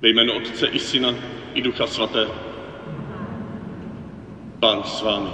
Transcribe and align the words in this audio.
Ve 0.00 0.08
jménu 0.08 0.32
Otce 0.32 0.66
i 0.66 0.78
Syna 0.78 1.14
i 1.54 1.62
Ducha 1.62 1.86
Svatého. 1.86 2.34
Pán 4.60 4.84
s 4.84 5.02
vámi. 5.02 5.30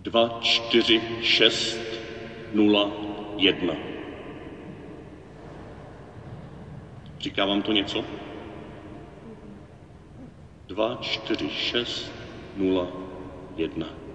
Dva, 0.00 0.38
čtyři, 0.42 1.00
šest, 1.22 1.80
nula, 2.52 2.92
jedna. 3.36 3.74
Říká 7.18 7.46
vám 7.46 7.62
to 7.62 7.72
něco? 7.72 8.04
Dva, 10.68 10.98
čtyři, 11.00 11.50
šest, 11.50 12.12
nula, 12.56 12.88
jedna. 13.56 14.09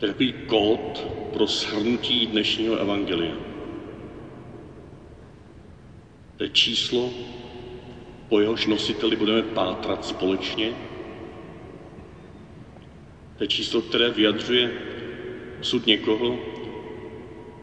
Takový 0.00 0.32
kód 0.32 1.06
pro 1.32 1.46
shrnutí 1.46 2.26
dnešního 2.26 2.76
evangelia. 2.76 3.36
To 6.36 6.44
je 6.44 6.50
číslo, 6.50 7.10
po 8.28 8.40
jehož 8.40 8.66
nositeli 8.66 9.16
budeme 9.16 9.42
pátrat 9.42 10.04
společně. 10.04 10.72
To 13.36 13.44
je 13.44 13.48
číslo, 13.48 13.82
které 13.82 14.10
vyjadřuje 14.10 14.72
sud 15.60 15.86
někoho, 15.86 16.38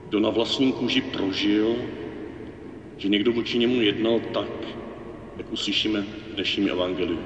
kdo 0.09 0.20
na 0.20 0.29
vlastním 0.29 0.73
kůži 0.73 1.01
prožil, 1.01 1.76
že 2.98 3.09
někdo 3.09 3.31
vůči 3.31 3.57
němu 3.57 3.81
jednal 3.81 4.20
tak, 4.20 4.67
jak 5.38 5.51
uslyšíme 5.51 6.01
v 6.01 6.35
dnešním 6.35 6.70
evangeliu. 6.70 7.20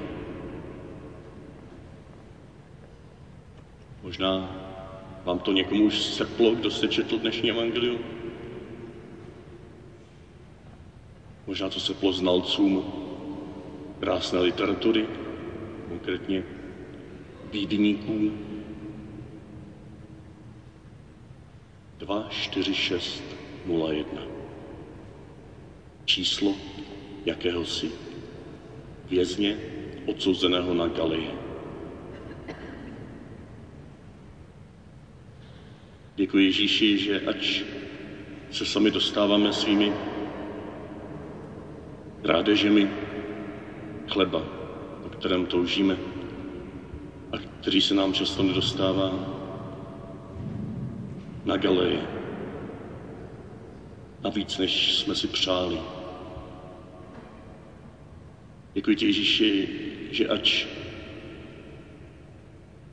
Možná 4.02 4.61
vám 5.24 5.38
to 5.38 5.52
někomu 5.52 5.84
už 5.84 6.02
seplo, 6.02 6.54
kdo 6.54 6.70
jste 6.70 6.88
četl 6.88 7.18
dnešní 7.18 7.50
evangelium? 7.50 7.98
Možná 11.46 11.68
to 11.68 11.80
seplo 11.80 12.12
znalcům 12.12 12.84
krásné 14.00 14.40
literatury, 14.40 15.06
konkrétně 15.88 16.44
bídníků. 17.50 18.32
2, 21.98 22.26
4, 22.30 22.74
6, 22.74 23.22
0, 23.66 23.92
1. 23.92 24.22
Číslo 26.04 26.54
jakéhosi 27.24 27.92
vězně 29.10 29.56
odsouzeného 30.06 30.74
na 30.74 30.86
Galeje. 30.86 31.41
Děkuji 36.22 36.46
Ježíši, 36.46 36.98
že 36.98 37.20
ač 37.20 37.62
se 38.50 38.66
sami 38.66 38.90
dostáváme 38.90 39.52
svými 39.52 39.92
rádežemi 42.22 42.90
chleba, 44.08 44.42
o 45.06 45.08
kterém 45.08 45.46
toužíme 45.46 45.96
a 47.32 47.38
který 47.38 47.80
se 47.80 47.94
nám 47.94 48.14
často 48.14 48.42
nedostává 48.42 49.10
na 51.44 51.56
galeji. 51.56 52.00
A 54.24 54.28
víc, 54.28 54.58
než 54.58 54.94
jsme 54.94 55.14
si 55.14 55.26
přáli. 55.26 55.78
Děkuji 58.74 58.96
ti, 58.96 59.06
Ježíši, 59.06 59.68
že 60.10 60.28
ač 60.28 60.66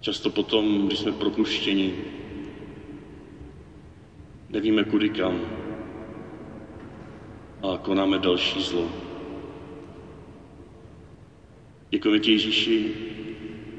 často 0.02 0.30
potom, 0.30 0.88
když 0.88 0.99
jsme 0.99 1.11
propuštěni, 1.11 1.93
nevíme 4.50 4.83
kudy 4.83 5.09
kam 5.09 5.42
a 7.64 7.78
konáme 7.78 8.19
další 8.19 8.61
zlo. 8.64 8.89
Děkujeme 11.89 12.20
ti, 12.20 12.32
Ježíši, 12.32 12.93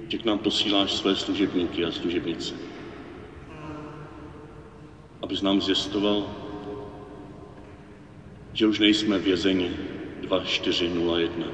že 0.09 0.19
k 0.19 0.25
nám 0.25 0.39
posíláš 0.39 0.93
své 0.93 1.17
služebníky 1.17 1.85
a 1.85 1.93
služebnice. 1.93 2.55
Abys 5.23 5.43
nám 5.43 5.61
zjistoval, 5.61 6.37
že 8.53 8.67
už 8.67 8.79
nejsme 8.79 9.19
vězeni 9.19 9.71
2401, 10.21 11.47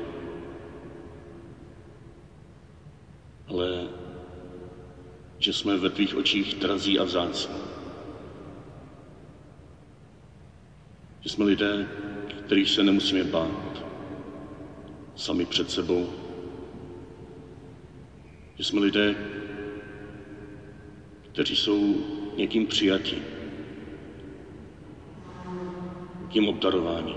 ale 3.48 3.88
že 5.38 5.52
jsme 5.52 5.76
ve 5.76 5.90
tvých 5.90 6.16
očích 6.16 6.54
drazí 6.54 6.98
a 6.98 7.04
vzácní. 7.04 7.75
Jsme 11.26 11.44
lidé, 11.44 11.88
kterých 12.46 12.70
se 12.70 12.82
nemusíme 12.82 13.24
bát 13.24 13.84
sami 15.16 15.46
před 15.46 15.70
sebou. 15.70 16.10
Že 18.58 18.64
jsme 18.64 18.80
lidé, 18.80 19.14
kteří 21.32 21.56
jsou 21.56 21.96
někým 22.36 22.66
přijatí, 22.66 23.22
někým 26.22 26.48
obdarováni. 26.48 27.16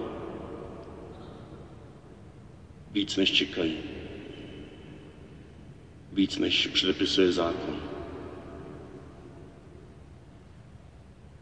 Víc 2.91 3.17
než 3.17 3.31
čekají. 3.31 3.77
Víc 6.13 6.37
než 6.37 6.67
předepisuje 6.67 7.31
zákon. 7.31 7.75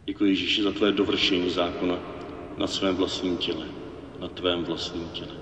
Děkuji 0.05 0.31
Ježíši 0.31 0.63
za 0.63 0.71
tvé 0.71 0.91
dovršení 0.91 1.49
zákona, 1.49 2.16
na 2.57 2.67
svém 2.67 2.95
vlastním 2.95 3.37
těle, 3.37 3.67
na 4.19 4.27
tvém 4.27 4.63
vlastním 4.63 5.09
těle. 5.09 5.35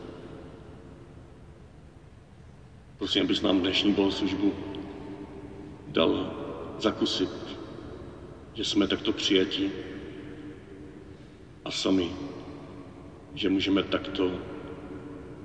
Prosím, 2.97 3.23
abys 3.23 3.41
nám 3.41 3.59
dnešní 3.59 3.93
bohoslužbu 3.93 4.53
dal 5.87 6.33
zakusit, 6.79 7.29
že 8.53 8.63
jsme 8.63 8.87
takto 8.87 9.11
přijati 9.11 9.71
a 11.65 11.71
sami, 11.71 12.11
že 13.33 13.49
můžeme 13.49 13.83
takto 13.83 14.31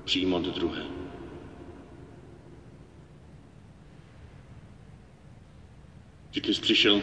přijímat 0.05 0.43
druhé. 0.43 0.83
Ty 6.31 6.55
jsi 6.55 6.61
přišel, 6.61 7.03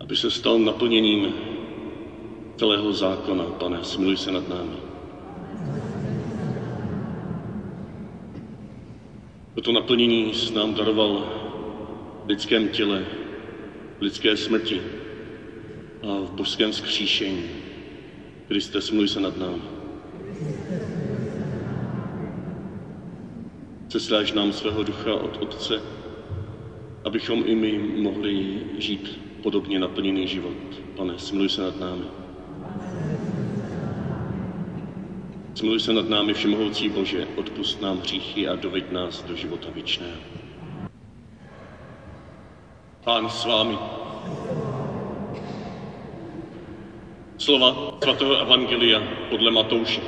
aby 0.00 0.16
se 0.16 0.30
stal 0.30 0.58
naplněním 0.58 1.53
celého 2.56 2.92
zákona. 2.92 3.44
Pane, 3.44 3.84
smiluj 3.84 4.16
se 4.16 4.32
nad 4.32 4.48
námi. 4.48 4.76
Toto 9.54 9.72
naplnění 9.72 10.34
jsi 10.34 10.54
nám 10.54 10.74
daroval 10.74 11.24
v 12.24 12.28
lidském 12.28 12.68
těle, 12.68 13.04
v 13.98 14.02
lidské 14.02 14.36
smrti 14.36 14.80
a 16.02 16.20
v 16.20 16.30
božském 16.30 16.72
skříšení. 16.72 17.44
Kriste, 18.48 18.80
smiluj 18.80 19.08
se 19.08 19.20
nad 19.20 19.36
námi. 19.36 19.62
Cesláš 23.88 24.32
nám 24.32 24.52
svého 24.52 24.82
ducha 24.82 25.14
od 25.14 25.42
Otce, 25.42 25.80
abychom 27.04 27.42
i 27.46 27.54
my 27.54 27.78
mohli 27.78 28.60
žít 28.78 29.20
podobně 29.42 29.78
naplněný 29.78 30.28
život. 30.28 30.82
Pane, 30.96 31.18
smiluj 31.18 31.48
se 31.48 31.62
nad 31.62 31.80
námi. 31.80 32.23
Zmiluj 35.54 35.80
se 35.80 35.92
nad 35.92 36.08
námi, 36.08 36.34
Všemohoucí 36.34 36.88
Bože, 36.88 37.28
odpust 37.36 37.82
nám 37.82 37.98
hříchy 37.98 38.48
a 38.48 38.56
doveď 38.56 38.90
nás 38.90 39.22
do 39.22 39.36
života 39.36 39.68
věčného. 39.74 40.20
Pán 43.04 43.30
s 43.30 43.44
vámi. 43.44 43.78
Slova 47.38 47.98
svatého 48.02 48.36
Evangelia 48.36 49.02
podle 49.30 49.50
Matouše. 49.50 50.00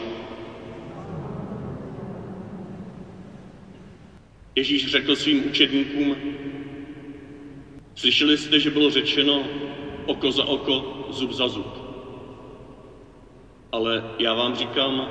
Ježíš 4.54 4.90
řekl 4.90 5.16
svým 5.16 5.46
učedníkům, 5.46 6.16
slyšeli 7.94 8.38
jste, 8.38 8.60
že 8.60 8.70
bylo 8.70 8.90
řečeno 8.90 9.44
oko 10.06 10.32
za 10.32 10.44
oko, 10.44 11.06
zub 11.10 11.32
za 11.32 11.48
zub. 11.48 11.66
Ale 13.72 14.14
já 14.18 14.34
vám 14.34 14.56
říkám, 14.56 15.08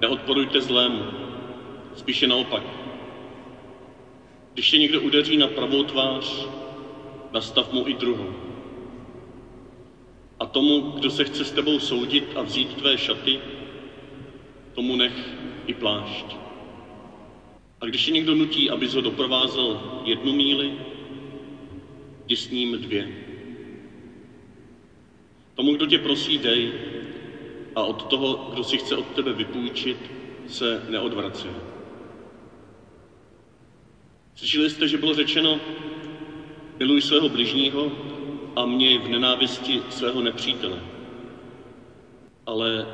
Neodporujte 0.00 0.60
zlému, 0.60 1.04
spíše 1.94 2.26
naopak. 2.26 2.62
Když 4.54 4.70
tě 4.70 4.78
někdo 4.78 5.00
udeří 5.00 5.36
na 5.36 5.46
pravou 5.46 5.82
tvář, 5.82 6.48
nastav 7.32 7.72
mu 7.72 7.88
i 7.88 7.94
druhou. 7.94 8.32
A 10.40 10.46
tomu, 10.46 10.80
kdo 10.80 11.10
se 11.10 11.24
chce 11.24 11.44
s 11.44 11.52
tebou 11.52 11.78
soudit 11.78 12.24
a 12.36 12.42
vzít 12.42 12.74
tvé 12.74 12.98
šaty, 12.98 13.40
tomu 14.74 14.96
nech 14.96 15.36
i 15.66 15.72
plášť. 15.72 16.36
A 17.80 17.84
když 17.84 18.04
tě 18.04 18.10
někdo 18.10 18.34
nutí, 18.34 18.70
abys 18.70 18.94
ho 18.94 19.00
doprovázel 19.00 20.00
jednu 20.04 20.32
míli, 20.32 20.72
jdi 22.26 22.36
s 22.36 22.50
ním 22.50 22.72
dvě. 22.80 23.08
Tomu, 25.54 25.72
kdo 25.74 25.86
tě 25.86 25.98
prosí, 25.98 26.38
dej 26.38 26.72
a 27.76 27.82
od 27.82 28.02
toho, 28.02 28.48
kdo 28.52 28.62
si 28.64 28.78
chce 28.78 28.96
od 28.96 29.06
tebe 29.06 29.32
vypůjčit, 29.32 30.10
se 30.48 30.82
neodvrací. 30.88 31.48
Slyšeli 34.34 34.70
jste, 34.70 34.88
že 34.88 34.96
bylo 34.96 35.14
řečeno, 35.14 35.60
miluj 36.78 37.00
svého 37.00 37.28
bližního 37.28 37.92
a 38.56 38.64
měj 38.64 38.98
v 38.98 39.08
nenávisti 39.08 39.82
svého 39.88 40.20
nepřítele. 40.20 40.78
Ale 42.46 42.86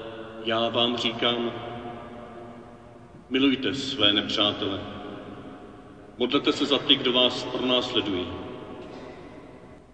já 0.44 0.69
vám 0.69 0.96
říkám, 0.96 1.52
milujte 3.31 3.75
své 3.75 4.12
nepřátele. 4.12 4.81
Modlete 6.19 6.52
se 6.52 6.67
za 6.67 6.78
ty, 6.78 6.96
kdo 6.96 7.12
vás 7.12 7.44
pronásledují. 7.44 8.26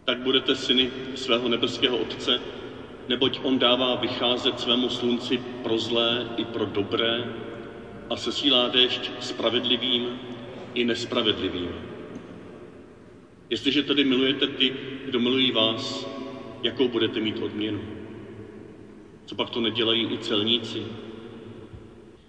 Tak 0.04 0.18
budete 0.18 0.54
syny 0.54 0.90
svého 1.14 1.48
nebeského 1.48 1.96
Otce, 1.96 2.40
neboť 3.08 3.40
On 3.42 3.58
dává 3.58 3.94
vycházet 3.94 4.60
svému 4.60 4.88
slunci 4.88 5.38
pro 5.62 5.78
zlé 5.78 6.28
i 6.36 6.44
pro 6.44 6.64
dobré 6.64 7.24
a 8.10 8.16
sesílá 8.16 8.68
déšť 8.68 9.10
spravedlivým 9.20 10.18
i 10.74 10.84
nespravedlivým. 10.84 11.72
Jestliže 13.50 13.82
tedy 13.82 14.04
milujete 14.04 14.46
ty, 14.46 14.72
kdo 15.04 15.18
milují 15.20 15.52
vás, 15.52 16.08
jakou 16.62 16.88
budete 16.88 17.20
mít 17.20 17.38
odměnu? 17.42 17.80
Co 19.26 19.34
pak 19.34 19.50
to 19.50 19.60
nedělají 19.60 20.12
i 20.12 20.18
celníci? 20.18 20.82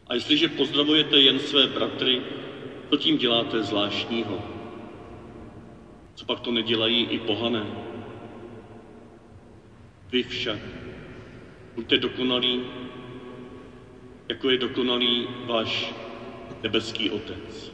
A 0.08 0.14
jestliže 0.14 0.48
pozdravujete 0.48 1.20
jen 1.20 1.40
své 1.40 1.68
bratry, 1.68 2.22
to 2.90 2.98
tím 2.98 3.18
děláte 3.18 3.64
zvláštního. 3.64 4.42
Co 6.16 6.26
pak 6.26 6.40
to 6.40 6.52
nedělají 6.52 7.04
i 7.04 7.20
pohané? 7.20 7.66
Vy 10.12 10.24
však 10.24 10.60
buďte 11.76 11.98
dokonalí, 11.98 12.62
jako 14.30 14.50
je 14.50 14.58
dokonalý 14.58 15.28
váš 15.46 15.94
nebeský 16.64 17.10
Otec. 17.10 17.72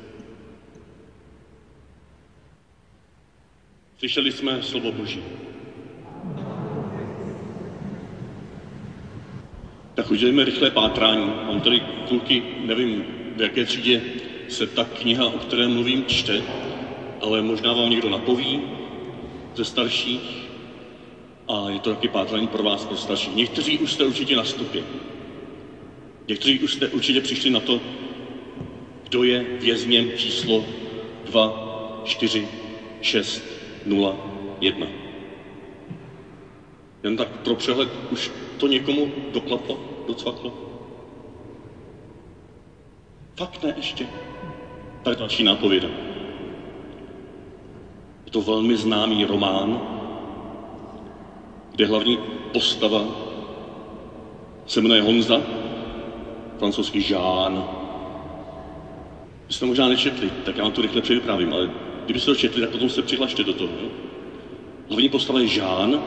Slyšeli 3.98 4.32
jsme 4.32 4.62
slovo 4.62 4.92
Boží. 4.92 5.22
Tak 9.94 10.12
udělejme 10.12 10.44
rychlé 10.44 10.70
pátrání. 10.70 11.34
Mám 11.48 11.62
tady 11.62 11.80
kluky, 12.08 12.44
nevím, 12.66 13.04
v 13.36 13.42
jaké 13.42 13.66
třídě 13.66 14.02
se 14.48 14.66
ta 14.66 14.84
kniha, 14.84 15.26
o 15.26 15.38
které 15.38 15.68
mluvím, 15.68 16.06
čte, 16.06 16.42
ale 17.22 17.42
možná 17.42 17.74
vám 17.74 17.90
někdo 17.90 18.10
napoví 18.10 18.62
ze 19.56 19.64
starších 19.64 20.45
a 21.48 21.70
je 21.70 21.80
to 21.80 21.94
taky 21.94 22.08
pátrání 22.08 22.48
pro 22.48 22.64
vás, 22.64 22.86
pro 22.86 22.98
starší. 22.98 23.32
Někteří 23.36 23.78
už 23.78 23.94
jste 23.94 24.06
určitě 24.06 24.36
na 24.36 24.44
stupě. 24.44 24.84
Někteří 26.28 26.60
už 26.60 26.74
jste 26.74 26.88
určitě 26.88 27.22
přišli 27.22 27.50
na 27.50 27.60
to, 27.60 27.82
kdo 29.04 29.24
je 29.24 29.46
vězněm 29.62 30.12
číslo 30.18 30.66
2, 31.26 32.02
4, 32.04 32.48
6, 33.02 33.44
0, 33.86 34.18
1. 34.62 34.88
Jen 37.04 37.18
tak 37.18 37.30
pro 37.30 37.56
přehled, 37.56 37.90
už 38.12 38.32
to 38.58 38.68
někomu 38.68 39.12
doklaplo, 39.32 39.80
docvaklo? 40.08 40.54
Fakt 43.36 43.64
ne 43.64 43.74
ještě. 43.78 44.08
Tak 45.04 45.18
další 45.18 45.44
nápověda. 45.44 45.88
Je 48.26 48.32
to 48.32 48.42
velmi 48.42 48.78
známý 48.78 49.26
román, 49.26 49.95
kde 51.76 51.86
hlavní 51.86 52.18
postava 52.54 53.06
se 54.66 54.82
jmenuje 54.82 55.02
Honza, 55.02 55.42
francouzský 56.60 57.10
Jean. 57.10 57.66
Vy 59.48 59.54
jste 59.54 59.66
možná 59.66 59.88
nečetli, 59.88 60.32
tak 60.46 60.58
já 60.58 60.64
vám 60.64 60.72
to 60.72 60.82
rychle 60.82 61.02
předvyprávím, 61.02 61.54
ale 61.54 61.72
kdybyste 62.06 62.32
to 62.32 62.36
četli, 62.36 62.62
tak 62.62 62.70
potom 62.70 62.90
se 62.90 63.02
přihlašte 63.02 63.44
do 63.44 63.54
toho. 63.54 63.70
Jo? 63.82 63.90
Hlavní 64.88 65.10
postava 65.10 65.40
je 65.40 65.58
Jean 65.58 66.02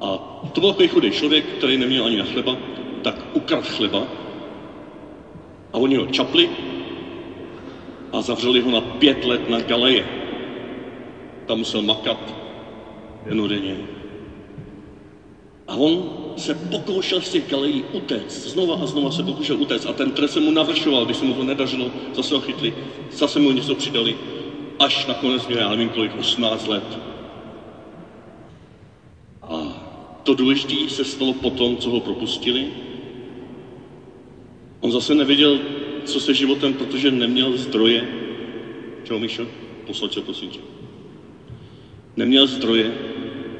a 0.00 0.18
to 0.52 0.60
byl 0.60 0.72
takový 0.72 1.10
člověk, 1.10 1.44
který 1.44 1.76
neměl 1.76 2.04
ani 2.04 2.16
na 2.16 2.24
chleba, 2.24 2.56
tak 3.02 3.24
ukrad 3.32 3.66
chleba 3.66 4.02
a 5.72 5.78
oni 5.78 5.96
ho 5.96 6.06
čapli 6.06 6.50
a 8.12 8.22
zavřeli 8.22 8.60
ho 8.60 8.70
na 8.70 8.80
pět 8.80 9.24
let 9.24 9.50
na 9.50 9.60
galeje. 9.60 10.06
Tam 11.46 11.58
musel 11.58 11.82
makat 11.82 12.34
denodenně. 13.26 13.97
A 15.68 15.74
on 15.74 16.10
se 16.36 16.54
pokoušel 16.54 17.20
z 17.20 17.30
těch 17.30 17.50
galejí 17.50 17.84
utéct. 17.92 18.46
Znova 18.46 18.74
a 18.74 18.86
znova 18.86 19.10
se 19.10 19.22
pokoušel 19.22 19.56
utéct. 19.60 19.86
A 19.86 19.92
ten 19.92 20.10
trest 20.10 20.32
se 20.32 20.40
mu 20.40 20.50
navršoval, 20.50 21.04
když 21.04 21.16
se 21.16 21.24
mu 21.24 21.34
to 21.34 21.44
nedařilo, 21.44 21.90
zase 22.14 22.34
ho 22.34 22.40
chytli, 22.40 22.72
zase 23.12 23.38
mu 23.38 23.50
něco 23.50 23.74
přidali. 23.74 24.16
Až 24.78 25.06
nakonec 25.06 25.46
měl, 25.46 25.58
já 25.58 25.70
nevím 25.70 25.88
kolik, 25.88 26.18
18 26.18 26.66
let. 26.66 26.98
A 29.42 29.84
to 30.22 30.34
důležité 30.34 30.88
se 30.88 31.04
stalo 31.04 31.32
potom, 31.32 31.76
co 31.76 31.90
ho 31.90 32.00
propustili. 32.00 32.68
On 34.80 34.92
zase 34.92 35.14
nevěděl, 35.14 35.60
co 36.04 36.20
se 36.20 36.34
životem, 36.34 36.74
protože 36.74 37.10
neměl 37.10 37.56
zdroje. 37.56 38.08
Čeho, 39.04 39.18
Míšo? 39.18 39.46
Poslače, 39.86 40.20
prosím 40.20 40.50
tě. 40.50 40.60
Neměl 42.16 42.46
zdroje 42.46 42.92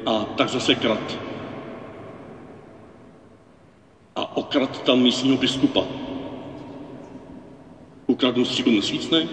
a 0.05 0.25
tak 0.25 0.49
zase 0.49 0.75
krat 0.75 1.28
a 4.49 4.51
okrad 4.51 4.83
tam 4.83 5.01
místního 5.01 5.37
biskupa. 5.37 5.85
Ukradnu 8.07 8.45
stříbrný 8.45 8.81
svícny, 8.81 9.29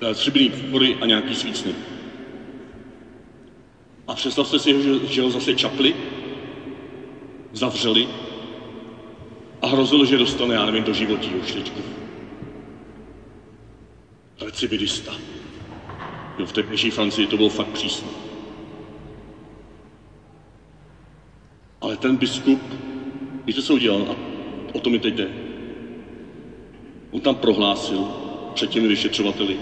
eh, 0.00 0.14
stříbrný 0.14 0.50
pory 0.70 0.96
a 1.00 1.06
nějaký 1.06 1.34
svícny. 1.34 1.74
A 4.06 4.14
představte 4.14 4.58
si, 4.58 4.82
že, 4.82 5.06
že 5.06 5.22
ho 5.22 5.30
zase 5.30 5.54
čapli, 5.54 5.96
zavřeli 7.52 8.08
a 9.62 9.66
hrozilo, 9.66 10.04
že 10.04 10.18
dostane, 10.18 10.54
já 10.54 10.64
nevím, 10.64 10.84
do 10.84 10.92
životí 10.92 11.34
už 11.34 11.52
teďku. 11.52 11.80
Recidivista. 14.40 15.12
Jo, 16.38 16.46
v 16.46 16.52
té 16.52 16.90
Francii 16.90 17.26
to 17.26 17.36
bylo 17.36 17.48
fakt 17.48 17.72
přísné. 17.72 18.08
Ale 21.80 21.96
ten 21.96 22.16
biskup 22.16 22.60
Víte, 23.46 23.62
co 23.62 23.74
udělal? 23.74 24.06
A 24.08 24.16
o 24.72 24.80
to 24.80 24.90
mi 24.90 24.98
teď 24.98 25.14
jde. 25.14 25.28
On 27.10 27.20
tam 27.20 27.34
prohlásil 27.34 28.08
před 28.54 28.70
těmi 28.70 28.88
vyšetřovateli, 28.88 29.56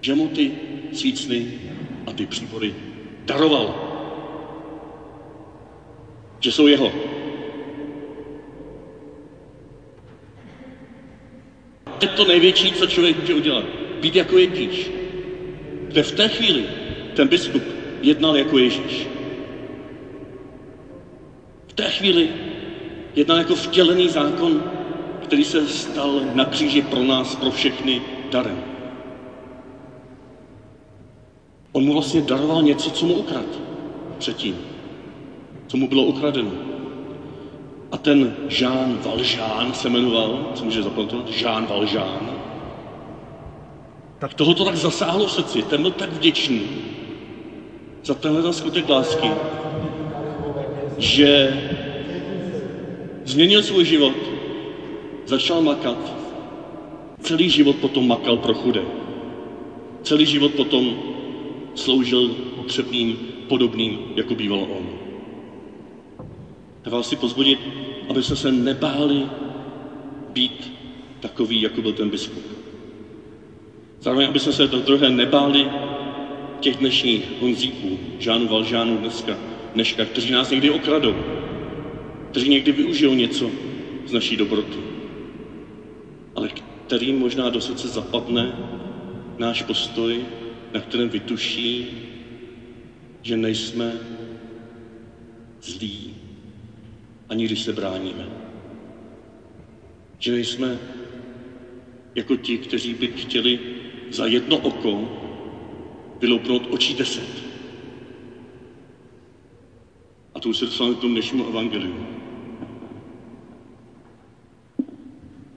že 0.00 0.14
mu 0.14 0.28
ty 0.28 0.52
svícny 0.92 1.46
a 2.06 2.12
ty 2.12 2.26
příbory 2.26 2.74
daroval. 3.24 3.74
Že 6.40 6.52
jsou 6.52 6.66
jeho. 6.66 6.92
To 11.98 12.04
je 12.06 12.08
to 12.08 12.24
největší, 12.24 12.72
co 12.72 12.86
člověk 12.86 13.20
může 13.20 13.34
udělat. 13.34 13.64
Být 14.00 14.16
jako 14.16 14.38
Ježíš. 14.38 14.90
Kde 15.88 16.02
v 16.02 16.12
té 16.12 16.28
chvíli 16.28 16.64
ten 17.14 17.28
biskup 17.28 17.62
jednal 18.02 18.36
jako 18.36 18.58
Ježíš 18.58 19.15
té 21.76 21.90
chvíli 21.90 22.28
jednal 23.14 23.38
jako 23.38 23.54
vtělený 23.54 24.08
zákon, 24.08 24.62
který 25.22 25.44
se 25.44 25.68
stal 25.68 26.20
na 26.34 26.44
kříži 26.44 26.82
pro 26.82 27.04
nás, 27.04 27.36
pro 27.36 27.50
všechny 27.50 28.02
darem. 28.30 28.64
On 31.72 31.84
mu 31.84 31.92
vlastně 31.92 32.22
daroval 32.22 32.62
něco, 32.62 32.90
co 32.90 33.06
mu 33.06 33.14
ukradl 33.14 33.56
předtím, 34.18 34.56
co 35.66 35.76
mu 35.76 35.88
bylo 35.88 36.02
ukradeno. 36.02 36.50
A 37.92 37.96
ten 37.96 38.36
Jean 38.48 38.98
Valjean 39.04 39.74
se 39.74 39.88
jmenoval, 39.88 40.50
co 40.54 40.64
může 40.64 40.82
zapamatovat, 40.82 41.30
Jean 41.40 41.66
Valjean, 41.66 42.30
tak 44.18 44.34
toho 44.34 44.54
to 44.54 44.64
tak 44.64 44.76
zasáhlo 44.76 45.26
v 45.26 45.32
srdci, 45.32 45.62
ten 45.62 45.82
byl 45.82 45.90
tak 45.90 46.12
vděčný 46.12 46.62
za 48.04 48.14
tenhle 48.14 48.52
skutek 48.52 48.88
lásky, 48.88 49.30
že 50.98 51.60
změnil 53.24 53.62
svůj 53.62 53.84
život, 53.84 54.14
začal 55.26 55.62
makat, 55.62 56.16
celý 57.20 57.50
život 57.50 57.76
potom 57.76 58.08
makal 58.08 58.36
pro 58.36 58.54
chudé. 58.54 58.82
Celý 60.02 60.26
život 60.26 60.52
potom 60.52 60.98
sloužil 61.74 62.28
potřebným, 62.56 63.18
podobným, 63.48 63.98
jako 64.16 64.34
býval 64.34 64.58
on. 64.58 64.86
Já 66.84 66.90
vás 66.92 67.06
chci 67.06 67.16
pozbudit, 67.16 67.58
abyste 68.08 68.36
se 68.36 68.52
nebáli 68.52 69.26
být 70.32 70.72
takový, 71.20 71.60
jako 71.60 71.82
byl 71.82 71.92
ten 71.92 72.10
biskup. 72.10 72.42
Zároveň, 74.00 74.28
aby 74.28 74.38
se 74.38 74.66
do 74.66 74.80
druhé 74.80 75.10
nebáli 75.10 75.66
těch 76.60 76.76
dnešních 76.76 77.22
Honzíků, 77.40 77.98
Žánu 78.18 78.48
Valžánu 78.48 78.96
dneska, 78.96 79.38
dneška, 79.76 80.04
kteří 80.04 80.30
nás 80.30 80.50
někdy 80.50 80.70
okradou, 80.70 81.14
kteří 82.30 82.48
někdy 82.48 82.72
využijou 82.72 83.14
něco 83.14 83.50
z 84.06 84.12
naší 84.12 84.36
dobroty, 84.36 84.78
ale 86.34 86.48
kterým 86.48 87.18
možná 87.18 87.48
do 87.48 87.60
srdce 87.60 87.88
zapadne 87.88 88.52
náš 89.38 89.62
postoj, 89.62 90.24
na 90.74 90.80
kterém 90.80 91.08
vytuší, 91.08 91.86
že 93.22 93.36
nejsme 93.36 93.92
zlí, 95.62 96.14
ani 97.28 97.44
když 97.44 97.60
se 97.60 97.72
bráníme. 97.72 98.28
Že 100.18 100.32
nejsme 100.32 100.78
jako 102.14 102.36
ti, 102.36 102.58
kteří 102.58 102.94
by 102.94 103.06
chtěli 103.08 103.58
za 104.10 104.26
jedno 104.26 104.56
oko 104.56 105.08
vyloupnout 106.20 106.66
očí 106.70 106.94
deset. 106.94 107.45
A 110.36 110.40
to 110.40 110.48
už 110.48 110.56
se 110.56 110.64
dostáváme 110.64 110.94
k 110.94 110.98
tomu 111.00 111.12
dnešnímu 111.12 111.46
evangeliu. 111.48 111.96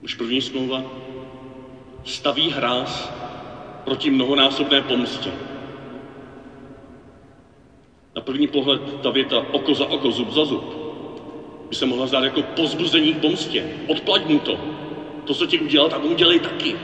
Už 0.02 0.14
první 0.14 0.40
smlouva 0.40 0.84
staví 2.04 2.50
hráz 2.50 3.12
proti 3.84 4.10
mnohonásobné 4.10 4.80
pomstě. 4.80 5.32
Na 8.14 8.20
první 8.20 8.46
pohled 8.46 8.80
ta 9.02 9.10
věta 9.10 9.42
oko 9.52 9.74
za 9.74 9.84
oko, 9.84 10.10
zub 10.10 10.30
za 10.30 10.44
zub 10.44 10.64
by 11.68 11.74
se 11.76 11.86
mohla 11.86 12.06
zdát 12.06 12.24
jako 12.24 12.42
pozbuzení 12.42 13.14
k 13.14 13.20
pomstě. 13.20 13.66
Odplať 13.86 14.26
mu 14.28 14.38
to. 14.38 14.58
To, 15.24 15.34
co 15.34 15.46
ti 15.46 15.58
udělal, 15.58 15.88
tak 15.88 16.02
mu 16.02 16.08
udělej 16.08 16.38
taky. 16.38 16.76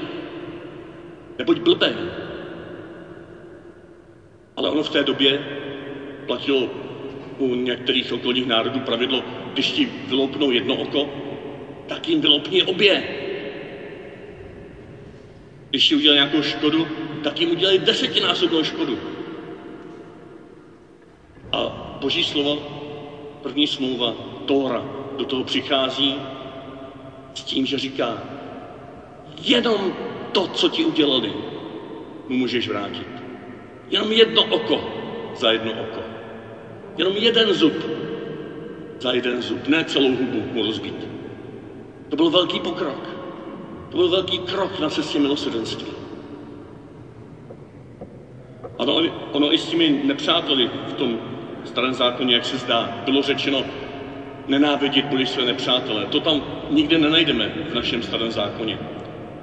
Neboť 1.39 1.59
blbý. 1.59 1.97
Ale 4.57 4.69
ono 4.71 4.83
v 4.83 4.89
té 4.89 5.05
době 5.05 5.41
platilo 6.27 6.87
u 7.39 7.55
některých 7.55 8.13
okolních 8.13 8.47
národů 8.47 8.81
pravidlo, 8.81 9.25
když 9.53 9.71
ti 9.71 9.89
vyloupnou 10.09 10.51
jedno 10.51 10.75
oko, 10.75 11.09
tak 11.87 12.09
jim 12.09 12.21
vyloupni 12.21 12.63
obě. 12.63 13.03
Když 15.71 15.89
ti 15.89 15.95
udělají 15.95 16.19
nějakou 16.19 16.43
škodu, 16.43 16.87
tak 17.23 17.41
jim 17.41 17.51
udělají 17.51 17.79
desetinásobnou 17.79 18.65
škodu. 18.65 18.99
A 21.53 21.59
Boží 22.01 22.25
slovo, 22.25 22.59
první 23.43 23.67
smlouva, 23.67 24.15
Tóra, 24.47 24.85
do 25.19 25.25
toho 25.25 25.45
přichází 25.45 26.15
s 27.35 27.43
tím, 27.43 27.67
že 27.67 27.79
říká, 27.79 28.23
jenom 29.43 29.97
to, 30.33 30.47
co 30.47 30.69
ti 30.69 30.85
udělali, 30.85 31.33
mu 32.29 32.37
můžeš 32.37 32.69
vrátit. 32.69 33.09
Jenom 33.91 34.13
jedno 34.13 34.45
oko 34.45 34.91
za 35.37 35.53
jedno 35.53 35.73
oko. 35.73 36.16
Jenom 36.97 37.17
jeden 37.17 37.53
zub 37.53 37.73
za 39.01 39.13
jeden 39.13 39.43
zub, 39.43 39.67
ne 39.67 39.85
celou 39.85 40.17
hubu 40.17 40.43
mu 40.53 40.63
rozbít. 40.63 41.09
To 42.09 42.17
byl 42.17 42.31
velký 42.31 42.61
pokrok. 42.61 43.09
To 43.91 43.97
byl 43.97 44.09
velký 44.09 44.39
krok 44.39 44.81
na 44.81 44.89
cestě 44.89 45.19
milosrdenství. 45.19 45.91
Ano, 48.79 49.03
ono 49.33 49.53
i 49.55 49.59
s 49.59 49.69
těmi 49.69 50.01
nepřáteli 50.05 50.71
v 50.87 50.93
tom 50.93 51.19
starém 51.65 51.95
zákoně, 51.95 52.35
jak 52.35 52.45
se 52.45 52.57
zdá, 52.57 53.03
bylo 53.05 53.23
řečeno, 53.23 53.65
nenávidět 54.47 55.05
budeš 55.05 55.29
své 55.29 55.45
nepřátele. 55.45 56.07
To 56.07 56.21
tam 56.21 56.43
nikde 56.71 56.99
nenajdeme 56.99 57.53
v 57.71 57.75
našem 57.75 58.03
starém 58.03 58.31
zákoně. 58.31 58.79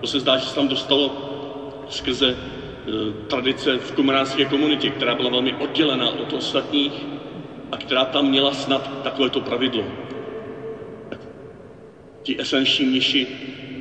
To 0.02 0.08
se 0.08 0.20
zdá, 0.20 0.38
že 0.38 0.46
se 0.46 0.56
tam 0.56 0.68
dostalo 0.68 1.12
skrze 1.90 2.28
e, 2.30 2.36
tradice 3.28 3.78
v 3.78 3.92
komunánské 3.92 4.46
komunitě, 4.46 4.90
která 4.90 5.16
byla 5.16 5.30
velmi 5.30 5.54
oddělená 5.54 6.10
od 6.10 6.34
ostatních 6.34 7.08
a 7.74 7.78
která 7.78 8.06
tam 8.06 8.30
měla 8.30 8.54
snad 8.54 9.04
takovéto 9.04 9.42
pravidlo. 9.42 9.84
Ti 12.24 12.42
esenční 12.42 12.86
mniši 12.86 13.28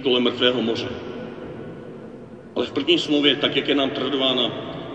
kolem 0.02 0.22
mrtvého 0.22 0.62
moře. 0.62 0.88
Ale 2.56 2.66
v 2.66 2.72
první 2.72 2.98
smlouvě, 2.98 3.36
tak 3.36 3.56
jak 3.56 3.68
je 3.68 3.74
nám 3.74 3.90
tradována 3.90 4.48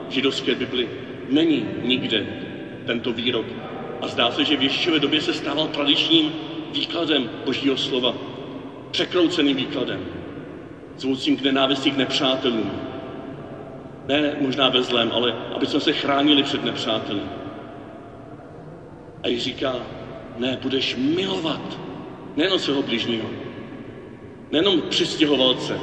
v 0.09 0.11
židovské 0.11 0.55
Bibli, 0.55 0.89
není 1.29 1.65
nikde 1.83 2.25
tento 2.85 3.13
výrok. 3.13 3.45
A 4.01 4.07
zdá 4.07 4.31
se, 4.31 4.45
že 4.45 4.57
v 4.57 4.61
Ježíšově 4.61 4.99
době 4.99 5.21
se 5.21 5.33
stával 5.33 5.67
tradičním 5.67 6.31
výkladem 6.73 7.29
Božího 7.45 7.77
slova, 7.77 8.13
překrouceným 8.91 9.55
výkladem, 9.55 10.05
zvoucím 10.97 11.37
k 11.37 11.41
nenávisti 11.41 11.91
k 11.91 11.97
nepřátelům. 11.97 12.71
Ne 14.07 14.35
možná 14.41 14.69
ve 14.69 14.81
zlém, 14.81 15.11
ale 15.11 15.35
aby 15.55 15.65
jsme 15.65 15.79
se 15.79 15.93
chránili 15.93 16.43
před 16.43 16.63
nepřáteli. 16.63 17.36
A 19.23 19.27
Ježíš 19.27 19.43
říká, 19.43 19.75
ne, 20.37 20.57
budeš 20.61 20.95
milovat 20.95 21.79
nejenom 22.35 22.59
svého 22.59 22.81
bližního, 22.81 23.29
nejenom 24.51 24.81
přistěhovalce, 24.81 25.79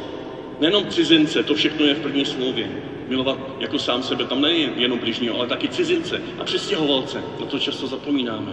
nejenom 0.60 0.86
cizince, 0.86 1.42
to 1.42 1.54
všechno 1.54 1.84
je 1.84 1.94
v 1.94 2.00
první 2.00 2.24
smlouvě. 2.24 2.70
Milovat 3.08 3.38
jako 3.60 3.78
sám 3.78 4.02
sebe, 4.02 4.24
tam 4.24 4.40
není 4.40 4.68
jenom 4.76 4.98
bližního, 4.98 5.36
ale 5.36 5.46
taky 5.46 5.68
cizince 5.68 6.20
a 6.38 6.44
přistěhovalce. 6.44 7.22
Na 7.40 7.46
to 7.46 7.58
často 7.58 7.86
zapomínáme. 7.86 8.52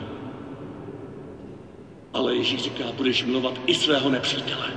Ale 2.14 2.36
Ježíš 2.36 2.62
říká, 2.62 2.92
budeš 2.92 3.24
milovat 3.24 3.62
i 3.66 3.74
svého 3.74 4.10
nepřítele. 4.10 4.74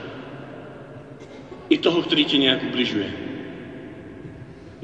I 1.68 1.78
toho, 1.78 2.02
který 2.02 2.24
tě 2.24 2.36
nějak 2.36 2.62
ubližuje. 2.62 3.33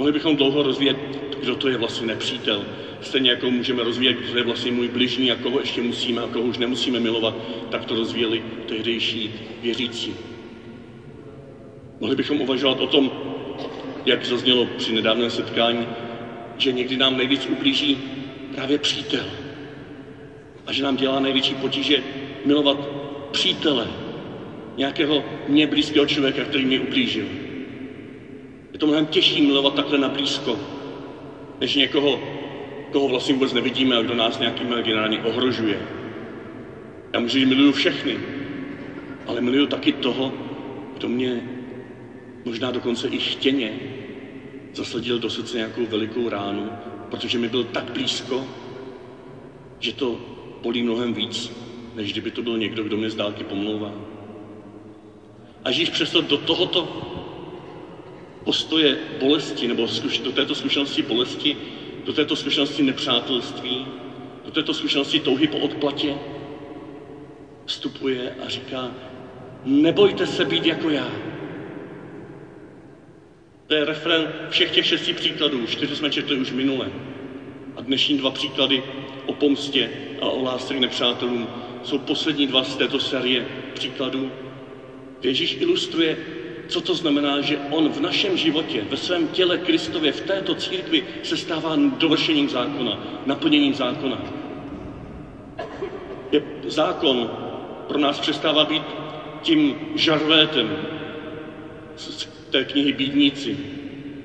Mohli 0.01 0.13
bychom 0.13 0.37
dlouho 0.37 0.63
rozvíjet, 0.63 0.97
kdo 1.41 1.55
to 1.55 1.69
je 1.69 1.77
vlastně 1.77 2.07
nepřítel. 2.07 2.67
Stejně 3.01 3.31
jako 3.31 3.51
můžeme 3.51 3.83
rozvíjet, 3.83 4.13
kdo 4.13 4.37
je 4.37 4.43
vlastně 4.43 4.71
můj 4.71 4.89
bližní 4.89 5.31
a 5.31 5.35
koho 5.37 5.59
ještě 5.59 5.83
musíme 5.83 6.23
a 6.23 6.27
koho 6.27 6.45
už 6.45 6.59
nemusíme 6.59 7.01
milovat, 7.01 7.35
tak 7.69 7.85
to 7.85 7.95
rozvíjeli 7.95 8.43
tehdejší 8.67 9.31
věřící. 9.63 10.17
Mohli 12.01 12.17
bychom 12.17 12.41
uvažovat 12.41 12.81
o 12.81 12.87
tom, 12.87 13.13
jak 14.07 14.25
zaznělo 14.25 14.67
při 14.67 14.93
nedávném 14.93 15.31
setkání, 15.31 15.89
že 16.57 16.73
někdy 16.73 16.97
nám 16.97 17.17
nejvíc 17.17 17.47
ublíží 17.47 17.99
právě 18.55 18.79
přítel. 18.79 19.27
A 20.67 20.73
že 20.73 20.83
nám 20.83 20.97
dělá 20.97 21.21
největší 21.21 21.55
potíže 21.55 22.03
milovat 22.45 22.89
přítele, 23.31 23.89
nějakého 24.77 25.25
mě 25.49 25.67
blízkého 25.67 26.07
člověka, 26.07 26.45
který 26.45 26.65
mi 26.65 26.79
ublížil. 26.79 27.50
Je 28.81 28.83
to 28.83 28.87
mnohem 28.87 29.07
těžší 29.07 29.43
milovat 29.43 29.75
takhle 29.75 29.99
na 29.99 30.09
blízko, 30.09 30.59
než 31.61 31.75
někoho, 31.75 32.21
koho 32.91 33.09
vlastně 33.09 33.35
vůbec 33.35 33.53
nevidíme 33.53 33.97
a 33.97 34.03
kdo 34.03 34.15
nás 34.15 34.39
nějakým 34.39 34.67
imaginárně 34.67 35.19
ohrožuje. 35.21 35.83
Já 37.13 37.21
můžu, 37.21 37.39
že 37.39 37.47
miluju 37.47 37.73
všechny, 37.73 38.19
ale 39.27 39.41
miluju 39.41 39.67
taky 39.67 39.93
toho, 39.93 40.33
kdo 40.95 41.09
mě 41.09 41.45
možná 42.45 42.71
dokonce 42.71 43.09
i 43.09 43.19
chtěně 43.19 43.73
zasadil 44.75 45.19
do 45.19 45.31
srdce 45.31 45.57
nějakou 45.57 45.87
velikou 45.87 46.29
ránu, 46.29 46.73
protože 47.11 47.39
mi 47.39 47.49
byl 47.49 47.65
tak 47.65 47.91
blízko, 47.91 48.47
že 49.79 49.93
to 49.93 50.19
bolí 50.63 50.83
mnohem 50.83 51.15
víc, 51.15 51.53
než 51.95 52.13
kdyby 52.13 52.31
to 52.31 52.43
byl 52.43 52.59
někdo, 52.59 52.83
kdo 52.83 52.97
mě 52.97 53.11
z 53.11 53.15
dálky 53.15 53.45
pomlouvá. 53.45 53.93
A 55.65 55.69
Ježíš 55.69 55.91
přesto 55.91 56.21
do 56.21 56.37
tohoto 56.37 57.11
postoje 58.45 58.99
bolesti, 59.19 59.67
nebo 59.67 59.89
do 60.23 60.33
této 60.33 60.55
zkušenosti 60.55 61.03
bolesti, 61.03 61.57
do 62.05 62.13
této 62.13 62.37
zkušenosti 62.37 62.83
nepřátelství, 62.83 63.87
do 64.45 64.51
této 64.51 64.75
zkušenosti 64.75 65.19
touhy 65.19 65.47
po 65.47 65.59
odplatě, 65.59 66.19
vstupuje 67.67 68.33
a 68.39 68.49
říká, 68.49 68.95
nebojte 69.65 70.27
se 70.27 70.45
být 70.45 70.67
jako 70.67 70.89
já. 70.91 71.13
To 73.67 73.75
je 73.75 73.85
refren 73.85 74.29
všech 74.49 74.71
těch 74.71 74.87
šesti 74.87 75.13
příkladů. 75.13 75.67
Čtyři 75.67 75.97
jsme 75.97 76.11
četli 76.11 76.37
už 76.37 76.53
minule. 76.53 76.91
A 77.77 77.81
dnešní 77.81 78.17
dva 78.17 78.31
příklady 78.31 78.83
o 79.27 79.33
pomstě 79.33 79.91
a 80.21 80.29
o 80.29 80.43
lásce 80.43 80.75
k 80.75 80.79
nepřátelům 80.79 81.49
jsou 81.83 81.99
poslední 81.99 82.47
dva 82.47 82.63
z 82.63 82.77
této 82.77 82.99
série 82.99 83.47
příkladů. 83.75 84.33
Ježíš 85.23 85.57
ilustruje, 85.61 86.17
co 86.71 86.81
to 86.81 86.95
znamená, 86.95 87.41
že 87.41 87.59
on 87.71 87.89
v 87.89 88.01
našem 88.01 88.37
životě, 88.37 88.85
ve 88.91 88.97
svém 88.97 89.27
těle 89.27 89.59
Kristově, 89.59 90.13
v 90.13 90.21
této 90.21 90.55
církvi 90.55 91.03
se 91.23 91.37
stává 91.37 91.77
dovršením 91.77 92.49
zákona, 92.49 92.99
naplněním 93.27 93.75
zákona. 93.75 94.19
Je 96.33 96.43
zákon 96.67 97.31
pro 97.87 97.99
nás 97.99 98.19
přestává 98.21 98.65
být 98.65 98.83
tím 99.43 99.75
žarvétem, 99.95 100.77
té 102.51 102.65
knihy 102.65 102.93
Bídníci, 102.93 103.57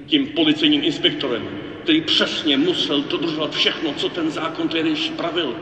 tím 0.05 0.27
policejním 0.27 0.83
inspektorem, 0.83 1.49
který 1.83 2.01
přesně 2.01 2.57
musel 2.57 3.01
dodržovat 3.01 3.55
všechno, 3.55 3.93
co 3.93 4.09
ten 4.09 4.29
zákon 4.29 4.67
tehdejší 4.67 5.11
pravil. 5.11 5.55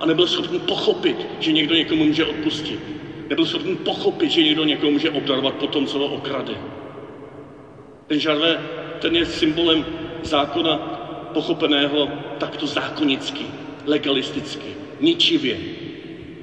A 0.00 0.06
nebyl 0.06 0.26
schopný 0.26 0.58
pochopit, 0.58 1.26
že 1.38 1.52
někdo 1.52 1.74
někomu 1.74 2.04
může 2.04 2.24
odpustit. 2.24 2.99
Nebyl 3.30 3.46
schopný 3.46 3.76
pochopit, 3.76 4.30
že 4.30 4.42
někdo 4.42 4.64
někomu 4.64 4.92
může 4.92 5.10
obdarovat 5.10 5.54
po 5.54 5.66
tom, 5.66 5.86
co 5.86 5.98
ho 5.98 6.08
okrade. 6.08 6.58
Ten 8.06 8.20
žarvé, 8.20 8.60
ten 8.98 9.16
je 9.16 9.24
symbolem 9.24 9.84
zákona 10.22 10.76
pochopeného 11.32 12.10
takto 12.38 12.66
zákonicky, 12.66 13.52
legalisticky, 13.86 14.76
ničivě. 15.00 15.60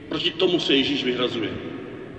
Proti 0.07 0.31
tomu 0.31 0.59
se 0.59 0.75
Ježíš 0.75 1.03
vyhrazuje. 1.03 1.57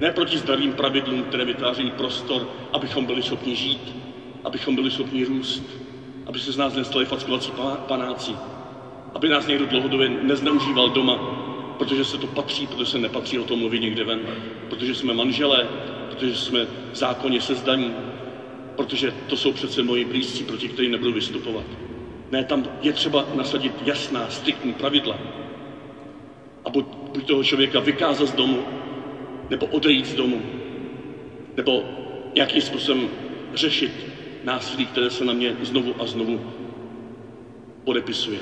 Ne 0.00 0.10
proti 0.10 0.38
zdravým 0.38 0.72
pravidlům, 0.72 1.22
které 1.25 1.44
vytváří 1.44 1.90
prostor, 1.90 2.48
abychom 2.72 3.06
byli 3.06 3.22
schopni 3.22 3.54
žít, 3.56 3.96
abychom 4.44 4.75
byli 4.75 4.90
schopni 4.90 5.25
růst, 5.25 5.80
aby 6.26 6.38
se 6.40 6.52
z 6.52 6.56
nás 6.56 6.75
nestali 6.75 7.04
fackovací 7.04 7.52
panáci, 7.87 8.38
aby 9.14 9.28
nás 9.28 9.46
někdo 9.46 9.66
dlouhodobě 9.66 10.08
nezneužíval 10.08 10.88
doma, 10.88 11.47
protože 11.78 12.04
se 12.04 12.18
to 12.18 12.26
patří, 12.26 12.66
protože 12.66 12.90
se 12.90 12.99
nepatří 12.99 13.38
o 13.38 13.44
tom 13.44 13.58
mluvit 13.58 13.78
někde 13.78 14.04
ven, 14.04 14.20
protože 14.68 14.94
jsme 14.94 15.12
manželé, 15.12 15.68
protože 16.08 16.37
jsme 16.37 16.66
zákonně 16.92 17.40
sezdaní, 17.40 17.94
protože 18.76 19.11
to 19.26 19.37
jsou 19.37 19.52
přece 19.52 19.82
moji 19.82 20.04
blízcí, 20.04 20.44
proti 20.44 20.68
kterým 20.68 20.90
nebudu 20.90 21.12
vystupovat. 21.12 21.64
Ne, 22.30 22.44
tam 22.44 22.64
je 22.82 22.92
třeba 22.92 23.26
nasadit 23.35 23.73
jasná, 23.85 24.28
striktní 24.28 24.73
pravidla. 24.73 25.18
A 26.64 26.70
buď, 26.70 26.85
buď 27.14 27.26
toho 27.26 27.44
člověka 27.44 27.80
vykázat 27.80 28.28
z 28.28 28.32
domu, 28.32 28.64
nebo 29.50 29.66
odejít 29.66 30.06
z 30.06 30.14
domu, 30.14 30.42
nebo 31.56 31.85
nějakým 32.35 32.62
způsobem 32.62 33.11
řešit 33.54 33.92
násilí, 34.44 34.87
které 34.87 35.11
se 35.11 35.25
na 35.25 35.32
mě 35.32 35.56
znovu 35.61 35.94
a 35.99 36.06
znovu 36.06 36.40
podepisuje. 37.85 38.40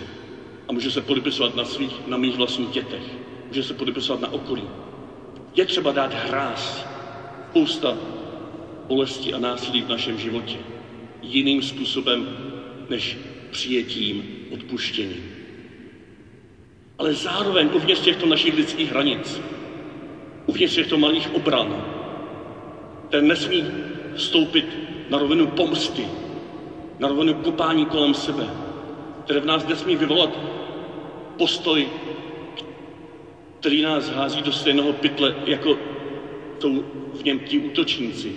A 0.69 0.73
může 0.73 0.90
se 0.90 1.00
podepisovat 1.00 1.57
na, 1.57 1.64
svých, 1.64 2.07
na 2.07 2.16
mých 2.16 2.37
vlastních 2.37 2.71
dětech. 2.71 3.25
Může 3.49 3.62
se 3.62 3.75
podepisovat 3.75 4.21
na 4.21 4.33
okolí. 4.33 4.65
Je 5.55 5.65
třeba 5.65 5.93
dát 5.93 6.15
hráz. 6.15 6.87
Spousta 7.50 7.97
bolesti 8.87 9.33
a 9.33 9.38
násilí 9.38 9.83
v 9.83 9.88
našem 9.88 10.19
životě. 10.19 10.59
Jiným 11.23 11.62
způsobem 11.62 12.26
než 12.88 13.19
přijetím, 13.50 14.25
odpuštěním. 14.50 15.33
Ale 16.99 17.15
zároveň 17.15 17.69
uvnitř 17.73 18.00
těchto 18.00 18.26
našich 18.26 18.55
lidských 18.55 18.91
hranic, 18.91 19.41
uvnitř 20.47 20.75
těchto 20.75 20.99
malých 20.99 21.35
obran, 21.35 21.85
ten 23.11 23.29
nesmí 23.29 23.65
vstoupit 24.15 24.79
na 25.11 25.19
rovinu 25.19 25.47
pomsty, 25.47 26.09
na 26.99 27.09
rovinu 27.09 27.35
kopání 27.35 27.87
kolem 27.87 28.15
sebe, 28.15 28.50
které 29.25 29.41
v 29.41 29.47
nás 29.47 29.67
nesmí 29.67 29.97
vyvolat 29.97 30.38
postoj, 31.37 31.88
který 33.66 33.82
nás 33.82 34.11
hází 34.11 34.42
do 34.42 34.52
stejného 34.52 34.92
pytle, 34.92 35.35
jako 35.46 35.78
jsou 36.58 36.85
v 37.14 37.25
něm 37.25 37.38
ti 37.38 37.58
útočníci. 37.58 38.32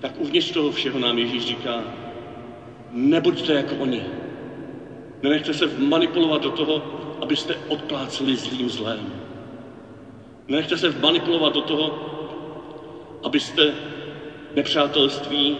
Tak 0.00 0.20
uvnitř 0.20 0.50
toho 0.50 0.70
všeho 0.70 0.98
nám 0.98 1.18
Ježíš 1.18 1.46
říká, 1.46 1.84
nebuďte 2.90 3.52
jako 3.52 3.74
oni. 3.76 4.04
Nenechte 5.22 5.52
se 5.52 5.66
manipulovat 5.66 6.42
do 6.42 6.50
toho, 6.50 6.82
abyste 7.20 7.56
odpláceli 7.68 8.36
zlým 8.36 8.68
zlém. 8.68 9.12
Nenechte 10.48 10.76
se 10.76 10.90
manipulovat 10.90 11.52
do 11.52 11.60
toho, 11.60 11.92
abyste 13.22 13.74
nepřátelství, 14.56 15.56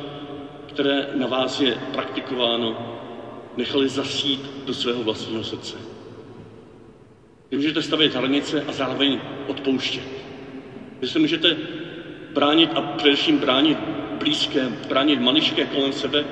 které 0.66 1.06
na 1.14 1.26
vás 1.26 1.60
je 1.60 1.78
praktikováno, 1.92 2.76
nechali 3.56 3.88
zasít 3.88 4.40
do 4.66 4.74
svého 4.74 5.02
vlastního 5.02 5.44
srdce. 5.44 5.97
Vy 7.50 7.56
můžete 7.56 7.82
stavět 7.82 8.14
hranice 8.14 8.62
a 8.62 8.72
zároveň 8.72 9.18
odpouštět. 9.46 10.06
Vy 11.00 11.06
se 11.06 11.18
můžete 11.18 11.56
bránit 12.32 12.70
a 12.74 12.80
především 12.80 13.38
bránit 13.38 13.78
blízké, 14.18 14.68
bránit 14.88 15.20
maličké 15.20 15.64
kolem 15.64 15.92
sebe 15.92 16.24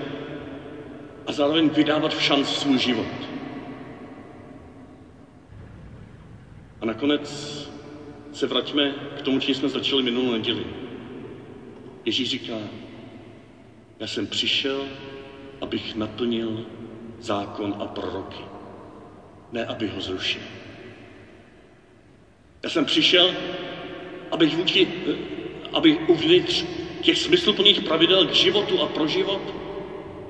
a 1.26 1.32
zároveň 1.32 1.68
vydávat 1.68 2.14
v 2.14 2.23
šanc 2.23 2.49
svůj 2.49 2.78
život. 2.78 3.06
A 6.80 6.85
nakonec 6.85 7.57
se 8.33 8.46
vraťme 8.46 8.94
k 9.16 9.22
tomu, 9.22 9.38
čím 9.38 9.55
jsme 9.55 9.68
začali 9.68 10.02
minulou 10.02 10.33
neděli. 10.33 10.66
Ježíš 12.05 12.31
říká, 12.31 12.57
já 13.98 14.07
jsem 14.07 14.26
přišel, 14.26 14.88
abych 15.61 15.94
naplnil 15.94 16.64
zákon 17.18 17.74
a 17.79 17.87
proroky, 17.87 18.44
ne 19.52 19.64
aby 19.64 19.88
ho 19.88 20.00
zrušil. 20.00 20.56
Já 22.66 22.70
jsem 22.70 22.85
přišel, 22.85 23.35
abych 24.31 24.57
vůči, 24.57 24.88
aby 25.72 25.98
uvnitř 26.07 26.64
těch 27.00 27.18
smysluplných 27.18 27.81
pravidel 27.81 28.26
k 28.26 28.33
životu 28.35 28.81
a 28.81 28.87
pro 28.87 29.07
život 29.07 29.40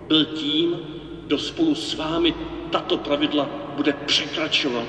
byl 0.08 0.24
tím, 0.24 0.80
kdo 1.26 1.38
spolu 1.38 1.74
s 1.74 1.94
vámi 1.94 2.34
tato 2.70 2.96
pravidla 2.96 3.48
bude 3.74 3.92
překračovat 3.92 4.88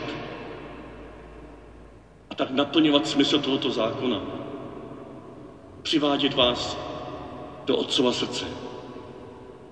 a 2.30 2.36
tak 2.36 2.50
naplňovat 2.50 3.08
smysl 3.08 3.40
tohoto 3.40 3.72
zákona. 3.72 4.22
Přivádět 5.82 6.34
vás 6.34 6.78
do 7.66 7.76
Otcova 7.76 8.12
srdce. 8.12 8.46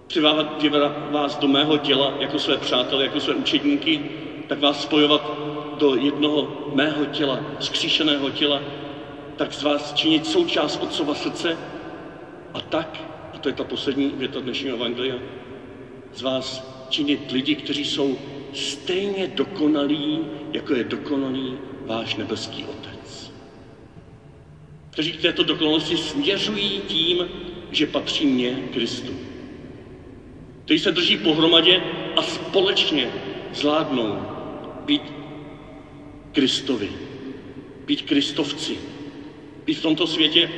Přivádět 0.07 0.71
vás 1.11 1.37
do 1.37 1.47
mého 1.47 1.77
těla 1.77 2.13
jako 2.19 2.39
své 2.39 2.57
přátelé, 2.57 3.03
jako 3.03 3.19
své 3.19 3.33
učedníky, 3.33 3.99
tak 4.47 4.59
vás 4.59 4.81
spojovat 4.81 5.45
do 5.77 5.95
jednoho 5.95 6.71
mého 6.73 7.05
těla, 7.05 7.39
zkříšeného 7.59 8.29
těla, 8.29 8.61
tak 9.35 9.53
z 9.53 9.63
vás 9.63 9.93
činit 9.93 10.25
součást 10.25 10.77
Otcova 10.81 11.15
srdce 11.15 11.57
a 12.53 12.61
tak, 12.61 13.01
a 13.33 13.37
to 13.37 13.49
je 13.49 13.53
ta 13.53 13.63
poslední 13.63 14.13
věta 14.15 14.39
dnešního 14.39 14.77
evangelia, 14.77 15.15
z 16.13 16.21
vás 16.21 16.75
činit 16.89 17.31
lidi, 17.31 17.55
kteří 17.55 17.85
jsou 17.85 18.17
stejně 18.53 19.27
dokonalí, 19.27 20.19
jako 20.53 20.75
je 20.75 20.83
dokonalý 20.83 21.57
váš 21.85 22.15
nebeský 22.15 22.63
Otec. 22.63 23.31
Kteří 24.89 25.11
k 25.11 25.21
této 25.21 25.43
dokonalosti 25.43 25.97
směřují 25.97 26.81
tím, 26.87 27.27
že 27.71 27.85
patří 27.85 28.25
mně, 28.25 28.59
Kristu. 28.73 29.13
Kteří 30.65 30.79
se 30.79 30.91
drží 30.91 31.17
pohromadě 31.17 31.83
a 32.15 32.21
společně 32.21 33.11
zvládnou 33.53 34.17
být 34.85 35.01
Kristovi, 36.35 36.91
být 37.85 38.01
Kristovci, 38.01 38.77
být 39.65 39.73
v 39.73 39.81
tomto 39.81 40.07
světě 40.07 40.49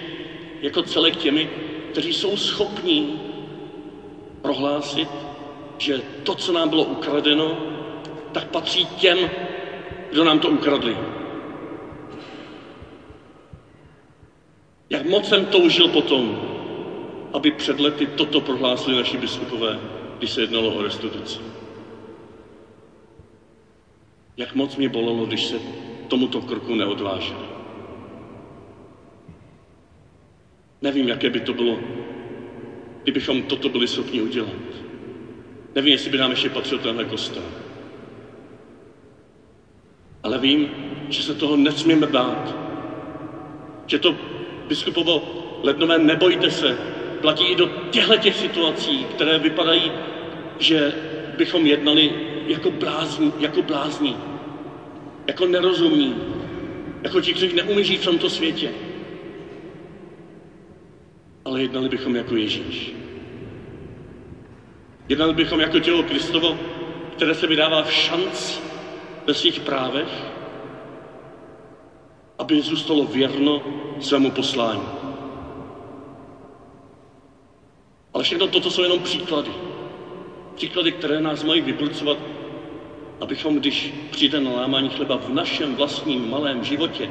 jako 0.62 0.82
celek 0.82 1.16
těmi, 1.16 1.50
kteří 1.92 2.14
jsou 2.14 2.38
schopní 2.38 3.20
prohlásit, 4.42 5.08
že 5.78 6.02
to, 6.24 6.36
co 6.36 6.52
nám 6.52 6.70
bylo 6.70 6.84
ukradeno, 6.84 7.58
tak 8.32 8.48
patří 8.48 8.86
těm, 8.86 9.30
kdo 10.10 10.24
nám 10.24 10.40
to 10.40 10.50
ukradli. 10.50 10.98
Jak 14.90 15.06
moc 15.06 15.28
jsem 15.30 15.46
toužil 15.46 15.88
potom, 15.88 16.38
aby 17.34 17.52
před 17.52 17.80
lety 17.80 18.06
toto 18.06 18.42
prohlásili 18.42 18.96
naši 18.96 19.18
biskupové, 19.18 19.80
když 20.18 20.32
se 20.32 20.42
jednalo 20.42 20.76
o 20.76 20.82
restituci. 20.82 21.57
Jak 24.38 24.56
moc 24.56 24.76
mě 24.76 24.90
bolelo, 24.90 25.26
když 25.26 25.46
se 25.46 25.62
tomuto 26.08 26.42
kroku 26.42 26.76
neodvážili. 26.76 27.46
Nevím, 30.82 31.08
jaké 31.08 31.30
by 31.30 31.40
to 31.40 31.54
bylo, 31.54 31.80
kdybychom 33.04 33.42
toto 33.42 33.70
byli 33.70 33.88
schopni 33.88 34.22
udělat. 34.22 34.86
Nevím, 35.76 35.92
jestli 35.92 36.10
by 36.10 36.18
nám 36.18 36.30
ještě 36.30 36.50
patřil 36.50 36.80
tenhle 36.80 37.06
kostel. 37.06 37.44
Ale 40.24 40.38
vím, 40.38 40.70
že 41.10 41.24
se 41.24 41.34
toho 41.34 41.56
nesmíme 41.56 42.08
bát. 42.08 42.56
Že 43.88 43.98
to 43.98 44.16
biskupovo 44.68 45.22
lednové 45.64 45.98
nebojte 46.00 46.50
se, 46.50 46.78
platí 47.22 47.46
i 47.46 47.56
do 47.56 47.68
těchto 47.90 48.18
těch 48.18 48.36
situací, 48.36 49.06
které 49.06 49.40
vypadají, 49.40 49.92
že 50.60 50.96
bychom 51.38 51.66
jednali 51.66 52.27
jako 52.48 52.70
blázni, 52.70 53.32
jako 53.40 53.62
blázni, 53.62 54.16
jako 55.28 55.46
nerozumní, 55.46 56.16
jako 57.04 57.22
ti, 57.22 57.34
kteří 57.34 57.56
neumí 57.56 57.84
žít 57.84 58.02
v 58.02 58.06
tomto 58.06 58.30
světě. 58.30 58.72
Ale 61.46 61.62
jednali 61.62 61.90
bychom 61.90 62.16
jako 62.16 62.36
Ježíš. 62.36 62.94
Jednali 65.10 65.34
bychom 65.34 65.60
jako 65.60 65.80
tělo 65.80 66.04
Kristovo, 66.04 66.58
které 67.16 67.34
se 67.36 67.48
vydává 67.48 67.84
v 67.84 67.92
šanc 67.92 68.60
ve 69.28 69.34
svých 69.34 69.60
právech, 69.60 70.10
aby 72.40 72.62
zůstalo 72.62 73.06
věrno 73.06 73.62
svému 74.00 74.32
poslání. 74.32 74.88
Ale 78.14 78.24
všechno 78.24 78.48
toto 78.48 78.72
jsou 78.72 78.82
jenom 78.82 79.00
příklady. 79.00 79.77
Příklady, 80.58 80.92
které 80.92 81.22
nás 81.22 81.44
mají 81.44 81.62
vybrucovat, 81.62 82.18
abychom, 83.20 83.56
když 83.56 83.94
přijde 84.12 84.40
na 84.40 84.52
lámání 84.52 84.90
chleba 84.90 85.18
v 85.18 85.30
našem 85.30 85.76
vlastním 85.76 86.30
malém 86.30 86.64
životě, 86.64 87.10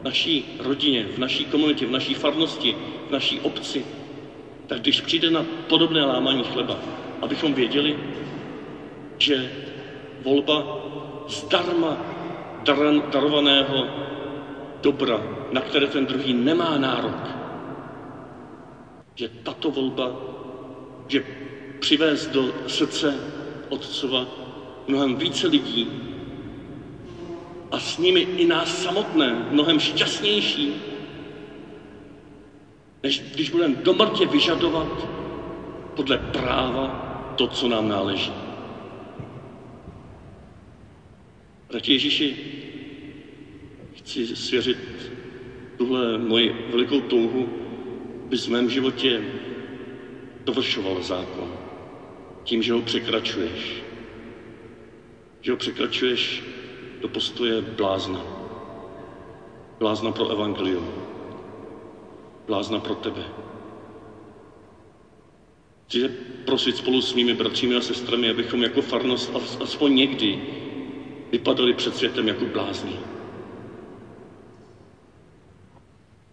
v 0.00 0.04
naší 0.04 0.56
rodině, 0.58 1.06
v 1.14 1.18
naší 1.18 1.44
komunitě, 1.44 1.86
v 1.86 1.90
naší 1.90 2.14
farnosti, 2.14 2.74
v 3.08 3.10
naší 3.10 3.40
obci, 3.40 3.84
tak 4.66 4.80
když 4.80 5.00
přijde 5.00 5.30
na 5.30 5.42
podobné 5.42 6.04
lámání 6.04 6.42
chleba, 6.42 6.78
abychom 7.20 7.54
věděli, 7.54 7.96
že 9.18 9.50
volba 10.20 10.64
zdarma 11.28 11.96
darovaného 13.10 13.86
dobra, 14.82 15.20
na 15.52 15.60
které 15.60 15.86
ten 15.86 16.06
druhý 16.06 16.32
nemá 16.32 16.78
nárok. 16.78 17.36
Že 19.14 19.28
tato 19.28 19.70
volba, 19.70 20.12
že 21.08 21.22
přivést 21.82 22.26
do 22.26 22.54
srdce 22.66 23.18
Otcova 23.68 24.26
mnohem 24.86 25.16
více 25.16 25.46
lidí 25.46 25.88
a 27.70 27.78
s 27.78 27.98
nimi 27.98 28.20
i 28.20 28.44
nás 28.44 28.82
samotné, 28.82 29.46
mnohem 29.50 29.78
šťastnější, 29.78 30.74
než 33.02 33.22
když 33.34 33.50
budeme 33.50 33.74
do 33.74 33.92
mrtě 33.92 34.26
vyžadovat 34.26 35.06
podle 35.94 36.16
práva 36.16 36.86
to, 37.36 37.46
co 37.46 37.68
nám 37.68 37.88
náleží. 37.88 38.32
Bratě 41.68 41.92
Ježíši, 41.92 42.36
chci 43.94 44.36
svěřit 44.36 45.12
tuhle 45.76 46.18
moji 46.18 46.66
velikou 46.70 47.00
touhu, 47.00 47.48
bys 48.28 48.46
v 48.46 48.50
mém 48.50 48.70
životě 48.70 49.22
dovršoval 50.44 51.02
zákon 51.02 51.71
tím, 52.44 52.62
že 52.62 52.72
ho 52.72 52.80
překračuješ. 52.80 53.82
Že 55.40 55.50
ho 55.50 55.56
překračuješ 55.56 56.42
do 57.00 57.08
postoje 57.08 57.60
blázna. 57.60 58.20
Blázna 59.78 60.10
pro 60.10 60.28
evangelium. 60.28 60.92
Blázna 62.46 62.78
pro 62.78 62.94
tebe. 62.94 63.24
Chci 65.86 66.08
prosit 66.44 66.76
spolu 66.76 67.00
s 67.00 67.14
mými 67.14 67.34
bratřími 67.34 67.74
a 67.76 67.80
sestrami, 67.80 68.30
abychom 68.30 68.62
jako 68.62 68.80
farnost 68.82 69.36
aspoň 69.60 69.94
někdy 69.94 70.38
vypadali 71.32 71.72
před 71.72 71.96
světem 71.96 72.28
jako 72.28 72.44
blázni. 72.46 72.98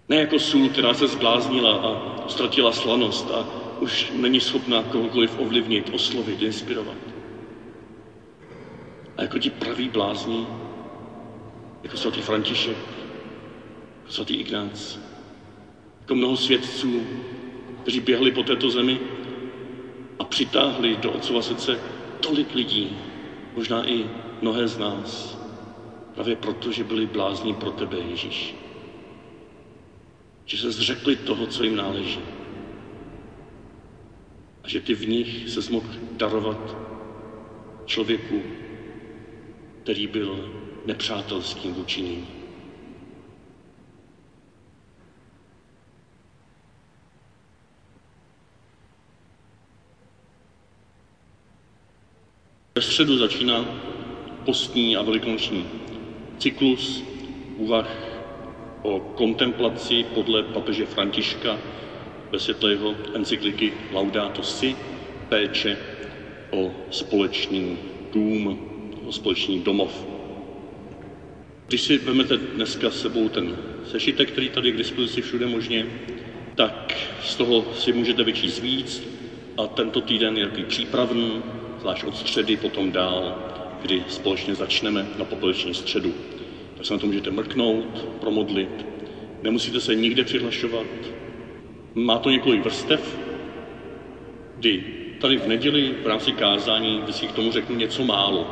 Ne 0.10 0.16
jako 0.16 0.40
sůl, 0.40 0.70
která 0.70 0.94
se 0.94 1.08
zbláznila 1.08 1.76
a 1.76 2.28
ztratila 2.28 2.72
slanost 2.72 3.32
a 3.32 3.69
už 3.80 4.12
není 4.16 4.40
schopná 4.40 4.84
kohokoliv 4.84 5.40
ovlivnit, 5.40 5.90
oslovit, 5.94 6.42
inspirovat. 6.42 6.98
A 9.18 9.22
jako 9.22 9.40
ti 9.40 9.50
praví 9.50 9.90
blázni, 9.90 10.48
jako 11.84 11.98
svatý 11.98 12.22
František, 12.22 12.78
jako 14.00 14.12
svatý 14.12 14.36
Ignác, 14.36 15.00
jako 16.02 16.16
mnoho 16.16 16.38
svědců, 16.38 17.02
kteří 17.82 18.00
běhli 18.00 18.32
po 18.32 18.44
této 18.44 18.70
zemi 18.70 19.00
a 20.20 20.24
přitáhli 20.24 20.96
do 20.96 21.12
otcova 21.12 21.42
srdce 21.42 21.80
tolik 22.20 22.56
lidí, 22.56 22.98
možná 23.56 23.90
i 23.90 24.06
mnohé 24.42 24.68
z 24.68 24.78
nás, 24.78 25.40
právě 26.16 26.36
proto, 26.36 26.72
že 26.72 26.84
byli 26.84 27.06
blázni 27.06 27.54
pro 27.54 27.72
tebe, 27.72 27.98
Ježíš. 27.98 28.56
Že 30.46 30.58
se 30.58 30.72
zřekli 30.72 31.16
toho, 31.16 31.48
co 31.48 31.64
jim 31.64 31.76
náleží. 31.76 32.20
Že 34.70 34.80
ty 34.80 34.94
v 34.94 35.08
nich 35.08 35.50
se 35.50 35.72
mohl 35.72 35.90
darovat 36.18 36.76
člověku, 37.86 38.44
který 39.84 40.08
byl 40.08 40.54
nepřátelským 40.86 41.74
vůči 41.74 42.02
ním. 42.02 42.28
Ve 52.76 52.82
středu 52.82 53.18
začíná 53.18 53.66
postní 54.46 54.96
a 54.96 55.02
velikonoční 55.02 55.66
cyklus 56.38 57.04
úvah 57.58 57.88
o 58.82 59.00
kontemplaci 59.00 60.04
podle 60.04 60.44
papeže 60.44 60.86
Františka 60.86 61.58
ve 62.32 62.40
světle 62.40 62.72
jeho 62.72 62.96
encykliky 63.14 63.74
Laudato 63.92 64.44
Si, 64.44 64.76
péče 65.30 65.78
o 66.52 66.72
společný 66.92 67.78
dům, 68.14 68.70
o 69.06 69.12
společný 69.12 69.60
domov. 69.60 70.06
Když 71.68 71.82
si 71.82 71.98
vezmete 71.98 72.38
dneska 72.38 72.90
s 72.90 73.02
sebou 73.02 73.30
ten 73.30 73.58
sešitek, 73.92 74.32
který 74.32 74.50
tady 74.50 74.68
je 74.68 74.74
k 74.74 74.78
dispozici 74.78 75.22
všude 75.22 75.46
možně, 75.46 75.86
tak 76.56 76.98
z 77.24 77.36
toho 77.36 77.66
si 77.74 77.94
můžete 77.94 78.24
vyčíst 78.24 78.62
víc 78.62 79.04
a 79.58 79.68
tento 79.68 80.02
týden 80.02 80.38
je 80.38 80.46
takový 80.46 80.66
přípravný, 80.66 81.42
zvlášť 81.80 82.04
od 82.04 82.18
středy, 82.18 82.58
potom 82.58 82.92
dál, 82.92 83.38
kdy 83.82 84.04
společně 84.08 84.56
začneme 84.56 85.08
na 85.18 85.26
popeleční 85.26 85.74
středu. 85.74 86.14
Tak 86.78 86.86
se 86.86 86.94
na 86.94 87.00
to 87.00 87.08
můžete 87.08 87.32
mrknout, 87.32 88.08
promodlit. 88.20 88.86
Nemusíte 89.44 89.80
se 89.82 89.96
nikde 89.96 90.24
přihlašovat. 90.24 90.86
Má 91.96 92.20
to 92.20 92.30
několik 92.30 92.64
vrstev, 92.64 93.20
kdy 94.58 94.84
tady 95.22 95.38
v 95.38 95.48
neděli 95.48 95.96
v 96.04 96.08
rámci 96.08 96.32
kázání, 96.32 97.04
si 97.10 97.28
k 97.28 97.32
tomu 97.32 97.52
řeknu 97.52 97.76
něco 97.76 98.06
málo. 98.06 98.48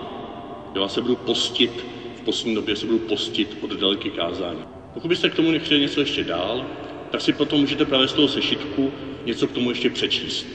Já 0.75 0.87
se 0.87 1.01
budu 1.01 1.15
postit, 1.15 1.85
v 2.15 2.21
poslední 2.21 2.55
době 2.55 2.75
se 2.75 2.85
budu 2.85 2.99
postit 2.99 3.57
od 3.61 3.71
daleky 3.71 4.09
kázání. 4.09 4.59
Pokud 4.93 5.07
byste 5.07 5.29
k 5.29 5.35
tomu 5.35 5.59
chtěli 5.59 5.81
něco 5.81 5.99
ještě 5.99 6.23
dál, 6.23 6.65
tak 7.11 7.21
si 7.21 7.33
potom 7.33 7.59
můžete 7.59 7.85
právě 7.85 8.07
z 8.07 8.13
toho 8.13 8.27
sešitku 8.27 8.91
něco 9.25 9.47
k 9.47 9.51
tomu 9.51 9.69
ještě 9.69 9.89
přečíst. 9.89 10.47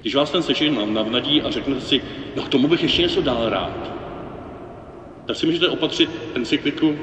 Když 0.00 0.14
vás 0.14 0.30
ten 0.30 0.42
sešit 0.42 0.70
mám 0.70 0.94
navnadí 0.94 1.42
a 1.42 1.50
řeknete 1.50 1.80
si, 1.80 2.02
no 2.36 2.42
k 2.42 2.48
tomu 2.48 2.68
bych 2.68 2.82
ještě 2.82 3.02
něco 3.02 3.22
dál 3.22 3.48
rád, 3.48 3.94
tak 5.26 5.36
si 5.36 5.46
můžete 5.46 5.68
opatřit 5.68 6.10
encykliku 6.34 6.98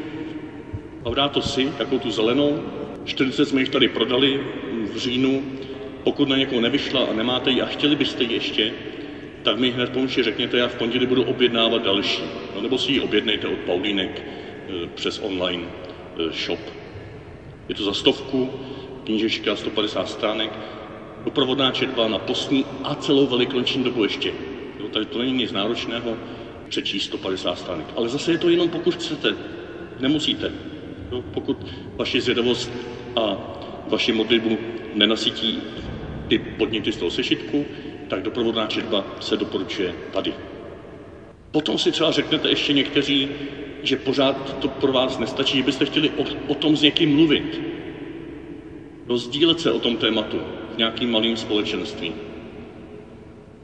Laudato 1.06 1.42
si, 1.42 1.66
takovou 1.78 2.00
tu 2.00 2.12
zelenou. 2.12 2.64
40 3.06 3.46
jsme 3.46 3.60
jich 3.62 3.70
tady 3.70 3.88
prodali 3.88 4.42
v 4.92 4.98
říjnu. 4.98 5.44
Pokud 6.04 6.30
na 6.30 6.38
někoho 6.38 6.62
nevyšla 6.62 7.06
a 7.06 7.14
nemáte 7.14 7.52
ji 7.52 7.62
a 7.62 7.66
chtěli 7.66 7.96
byste 7.96 8.24
ji 8.24 8.34
ještě, 8.34 8.74
tak 9.44 9.58
mi 9.58 9.72
hned 9.72 9.90
pomůžte 9.90 10.24
řekněte, 10.24 10.58
já 10.58 10.68
v 10.68 10.76
pondělí 10.76 11.06
budu 11.06 11.24
objednávat 11.24 11.84
další. 11.84 12.24
No, 12.56 12.62
nebo 12.62 12.78
si 12.78 12.92
ji 12.92 13.00
objednejte 13.02 13.48
od 13.48 13.60
Paulínek 13.60 14.22
e, 14.22 14.88
přes 14.88 15.20
online 15.20 15.64
e, 15.64 16.34
shop. 16.34 16.60
Je 17.70 17.76
to 17.76 17.84
za 17.84 17.94
stovku, 17.94 18.50
knížečka 19.04 19.56
150 19.56 20.10
stránek, 20.10 20.52
doprovodná 21.24 21.72
četba 21.72 22.08
na 22.08 22.20
postní 22.20 22.66
a 22.84 22.96
celou 22.96 23.28
velikonoční 23.28 23.84
dobu 23.84 24.04
ještě. 24.04 24.34
Jo, 24.80 24.88
tady 24.88 25.06
to 25.06 25.20
není 25.20 25.32
nic 25.32 25.52
náročného, 25.52 26.18
přečíst 26.70 27.04
150 27.04 27.58
stránek. 27.58 27.86
Ale 27.96 28.10
zase 28.10 28.32
je 28.32 28.38
to 28.38 28.50
jenom 28.50 28.70
pokud 28.70 28.96
chcete, 28.96 29.36
nemusíte. 30.00 30.52
Jo, 31.12 31.24
pokud 31.34 31.66
vaši 31.98 32.22
zvědavost 32.22 32.72
a 33.16 33.38
vaši 33.92 34.12
modlitbu 34.12 34.58
nenasytí 34.94 35.62
ty 36.28 36.38
podněty 36.38 36.92
z 36.92 36.98
toho 36.98 37.12
sešitku, 37.12 37.66
tak 38.08 38.22
doprovodná 38.22 38.68
četba 38.68 39.06
se 39.20 39.38
doporučuje 39.38 39.94
tady. 40.14 40.34
Potom 41.52 41.78
si 41.78 41.92
třeba 41.92 42.12
řeknete 42.12 42.50
ještě 42.50 42.74
někteří, 42.74 43.30
že 43.84 43.96
pořád 43.96 44.60
to 44.60 44.68
pro 44.68 44.92
vás 44.92 45.20
nestačí, 45.20 45.58
že 45.58 45.64
byste 45.64 45.86
chtěli 45.86 46.10
o, 46.10 46.26
o 46.48 46.56
tom 46.56 46.78
s 46.78 46.82
někým 46.82 47.16
mluvit. 47.16 47.62
Rozdílet 49.08 49.60
se 49.60 49.72
o 49.72 49.80
tom 49.80 49.98
tématu 49.98 50.42
v 50.74 50.78
nějakým 50.78 51.12
malým 51.12 51.38
společenství. 51.38 52.14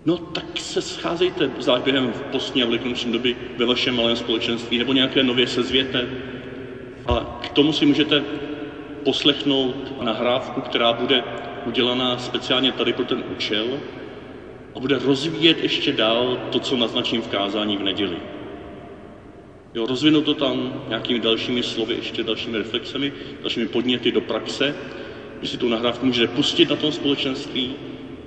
No 0.06 0.18
tak 0.18 0.46
se 0.60 0.82
scházejte 0.82 1.52
záběhem 1.60 2.14
v 2.14 2.22
postní 2.22 2.64
a 2.64 2.66
velikonoční 2.66 3.12
doby 3.12 3.36
ve 3.58 3.66
vašem 3.66 3.96
malém 3.96 4.16
společenství 4.16 4.78
nebo 4.78 4.94
nějaké 4.94 5.24
nově 5.24 5.48
sezvěte 5.48 6.08
a 7.06 7.40
k 7.42 7.50
tomu 7.50 7.74
si 7.74 7.86
můžete 7.86 8.24
poslechnout 9.08 9.94
nahrávku, 10.02 10.62
která 10.62 10.94
bude 10.94 11.24
udělaná 11.66 12.18
speciálně 12.18 12.72
tady 12.72 12.94
pro 12.94 13.06
ten 13.06 13.24
účel 13.32 13.80
a 14.76 14.80
bude 14.80 15.00
rozvíjet 15.00 15.64
ještě 15.64 15.94
dál 15.94 16.38
to, 16.52 16.60
co 16.60 16.78
naznačím 16.78 17.22
v 17.22 17.28
kázání 17.28 17.78
v 17.78 17.84
neděli. 17.84 18.18
Jo, 19.74 19.86
rozvinu 19.86 20.22
to 20.22 20.34
tam 20.34 20.84
nějakými 20.88 21.20
dalšími 21.20 21.64
slovy, 21.64 21.96
ještě 21.96 22.24
dalšími 22.24 22.58
reflexemi, 22.58 23.14
dalšími 23.42 23.68
podněty 23.68 24.12
do 24.12 24.22
praxe, 24.22 24.76
že 25.42 25.48
si 25.48 25.58
tu 25.58 25.70
nahrávku 25.70 26.06
můžete 26.06 26.34
pustit 26.34 26.70
na 26.70 26.76
tom 26.76 26.92
společenství 26.92 27.76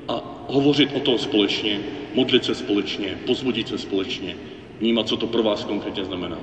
a 0.09 0.45
hovořit 0.49 0.91
o 0.95 1.01
tom 1.01 1.19
společně, 1.19 1.81
modlit 2.15 2.45
se 2.45 2.55
společně, 2.55 3.19
pozvodit 3.27 3.69
se 3.69 3.79
společně, 3.79 4.37
vnímat, 4.81 5.09
co 5.09 5.17
to 5.17 5.27
pro 5.27 5.43
vás 5.43 5.65
konkrétně 5.65 6.05
znamená. 6.05 6.39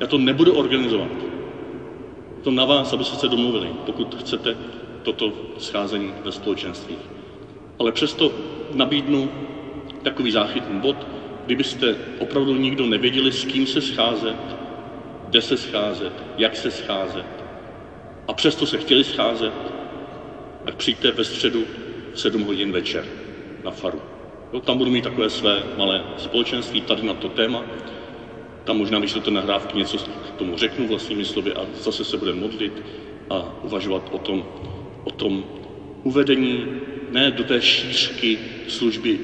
Já 0.00 0.06
to 0.06 0.18
nebudu 0.18 0.54
organizovat. 0.54 1.33
To 2.44 2.50
na 2.50 2.64
vás, 2.64 2.92
abyste 2.92 3.16
se 3.16 3.28
domluvili, 3.28 3.68
pokud 3.86 4.14
chcete 4.14 4.56
toto 5.02 5.32
scházení 5.58 6.12
ve 6.24 6.32
společenství. 6.32 6.96
Ale 7.78 7.92
přesto 7.92 8.32
nabídnu 8.74 9.30
takový 10.02 10.30
záchytný 10.30 10.80
bod, 10.80 10.96
kdybyste 11.46 11.96
opravdu 12.18 12.56
nikdo 12.56 12.86
nevěděli, 12.86 13.32
s 13.32 13.44
kým 13.44 13.66
se 13.66 13.80
scházet, 13.80 14.36
kde 15.28 15.42
se 15.42 15.56
scházet, 15.56 16.12
jak 16.38 16.56
se 16.56 16.70
scházet, 16.70 17.26
a 18.28 18.32
přesto 18.32 18.66
se 18.66 18.78
chtěli 18.78 19.04
scházet, 19.04 19.52
tak 20.64 20.74
přijďte 20.74 21.10
ve 21.10 21.24
středu 21.24 21.64
v 22.12 22.20
7 22.20 22.42
hodin 22.42 22.72
večer 22.72 23.04
na 23.64 23.70
faru. 23.70 24.02
Jo, 24.52 24.60
tam 24.60 24.78
budu 24.78 24.90
mít 24.90 25.04
takové 25.04 25.30
své 25.30 25.62
malé 25.76 26.04
společenství 26.16 26.80
tady 26.80 27.02
na 27.02 27.14
to 27.14 27.28
téma. 27.28 27.64
Tam 28.64 28.76
možná, 28.76 28.98
když 28.98 29.12
to 29.12 29.30
nahrávky 29.30 29.78
něco 29.78 29.98
k 29.98 30.30
tomu 30.36 30.56
řeknu 30.56 30.86
vlastními 30.88 31.24
slovy 31.24 31.52
a 31.52 31.66
zase 31.74 32.04
se 32.04 32.16
budeme 32.16 32.40
modlit 32.40 32.82
a 33.30 33.64
uvažovat 33.64 34.08
o 34.12 34.18
tom, 34.18 34.44
o 35.04 35.10
tom 35.10 35.44
uvedení 36.02 36.66
ne 37.10 37.30
do 37.30 37.44
té 37.44 37.60
šířky 37.60 38.38
služby 38.68 39.18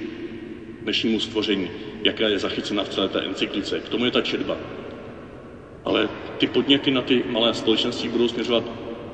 dnešnímu 0.82 1.20
stvoření, 1.20 1.70
jaká 2.04 2.28
je 2.28 2.38
zachycena 2.38 2.84
v 2.84 2.88
celé 2.88 3.08
té 3.08 3.20
encyklice. 3.20 3.80
K 3.80 3.88
tomu 3.88 4.04
je 4.04 4.10
ta 4.10 4.20
četba. 4.20 4.56
Ale 5.84 6.08
ty 6.38 6.46
podněty 6.46 6.90
na 6.90 7.02
ty 7.02 7.22
malé 7.28 7.54
společenství 7.54 8.08
budou 8.08 8.28
směřovat 8.28 8.64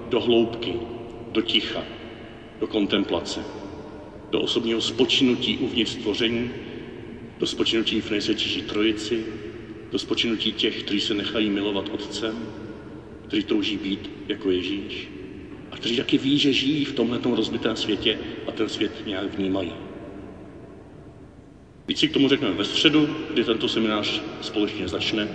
do 0.09 0.21
hloubky, 0.21 0.75
do 1.33 1.43
ticha, 1.43 1.83
do 2.61 2.67
kontemplace, 2.67 3.41
do 4.31 4.41
osobního 4.41 4.81
spočinutí 4.81 5.59
uvnitř 5.59 5.91
stvoření, 5.91 6.51
do 7.39 7.47
spočinutí 7.47 8.01
v 8.01 8.11
nejsvětější 8.11 8.62
trojici, 8.62 9.25
do 9.97 10.01
spočinutí 10.01 10.53
těch, 10.53 10.83
kteří 10.83 11.01
se 11.01 11.15
nechají 11.15 11.51
milovat 11.51 11.89
Otcem, 11.89 12.49
kteří 13.27 13.43
touží 13.43 13.77
být 13.77 14.11
jako 14.29 14.51
Ježíš 14.51 15.09
a 15.71 15.77
kteří 15.77 15.97
taky 15.97 16.19
ví, 16.19 16.39
že 16.39 16.53
žijí 16.53 16.85
v 16.85 16.93
tomhle 16.93 17.21
rozbitém 17.25 17.77
světě 17.77 18.19
a 18.47 18.53
ten 18.53 18.69
svět 18.69 18.93
nějak 19.07 19.39
vnímají. 19.39 19.73
Víc 21.89 21.99
si 21.99 22.09
k 22.09 22.13
tomu 22.13 22.29
řekneme 22.29 22.55
ve 22.55 22.65
středu, 22.65 23.09
kdy 23.31 23.45
tento 23.45 23.69
seminář 23.69 24.23
společně 24.41 24.89
začne, 24.89 25.29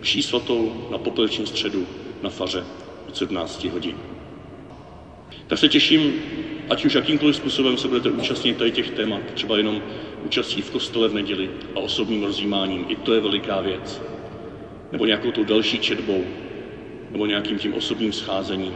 vší 0.00 0.22
svatou 0.22 0.88
na 0.90 0.98
popelečním 0.98 1.46
středu 1.46 1.86
na 2.22 2.30
faře 2.30 2.64
od 3.08 3.16
17 3.16 3.64
hodin. 3.64 3.96
Tak 5.46 5.58
se 5.58 5.68
těším, 5.68 6.12
ať 6.70 6.84
už 6.84 6.94
jakýmkoliv 6.94 7.36
způsobem 7.36 7.78
se 7.78 7.88
budete 7.88 8.10
účastnit 8.10 8.56
tady 8.56 8.70
těch 8.70 8.90
témat, 8.90 9.22
třeba 9.34 9.56
jenom 9.56 9.82
účastí 10.24 10.62
v 10.62 10.70
kostele 10.70 11.08
v 11.08 11.14
neděli 11.14 11.50
a 11.74 11.78
osobním 11.78 12.22
rozjímáním, 12.24 12.84
i 12.88 12.96
to 12.96 13.14
je 13.14 13.20
veliká 13.20 13.60
věc. 13.60 14.02
Nebo 14.92 15.06
nějakou 15.06 15.30
tou 15.30 15.44
další 15.44 15.78
četbou, 15.78 16.24
nebo 17.10 17.26
nějakým 17.26 17.58
tím 17.58 17.74
osobním 17.74 18.12
scházením. 18.12 18.74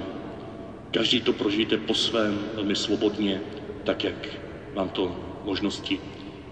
Každý 0.90 1.20
to 1.20 1.32
prožijte 1.32 1.76
po 1.76 1.94
svém, 1.94 2.38
velmi 2.54 2.76
svobodně, 2.76 3.40
tak, 3.84 4.04
jak 4.04 4.28
vám 4.74 4.88
to 4.88 5.16
možnosti 5.44 6.00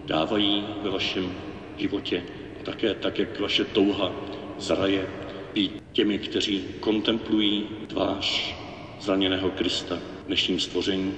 dávají 0.04 0.64
ve 0.82 0.90
vašem 0.90 1.32
životě 1.76 2.22
a 2.60 2.64
také 2.64 2.94
tak, 2.94 3.18
jak 3.18 3.40
vaše 3.40 3.64
touha 3.64 4.12
zraje 4.58 5.06
být 5.54 5.82
těmi, 5.92 6.18
kteří 6.18 6.64
kontemplují 6.80 7.66
tvář 7.86 8.54
zraněného 9.00 9.50
Krista 9.50 9.98
dnešním 10.26 10.60
stvoření, 10.60 11.14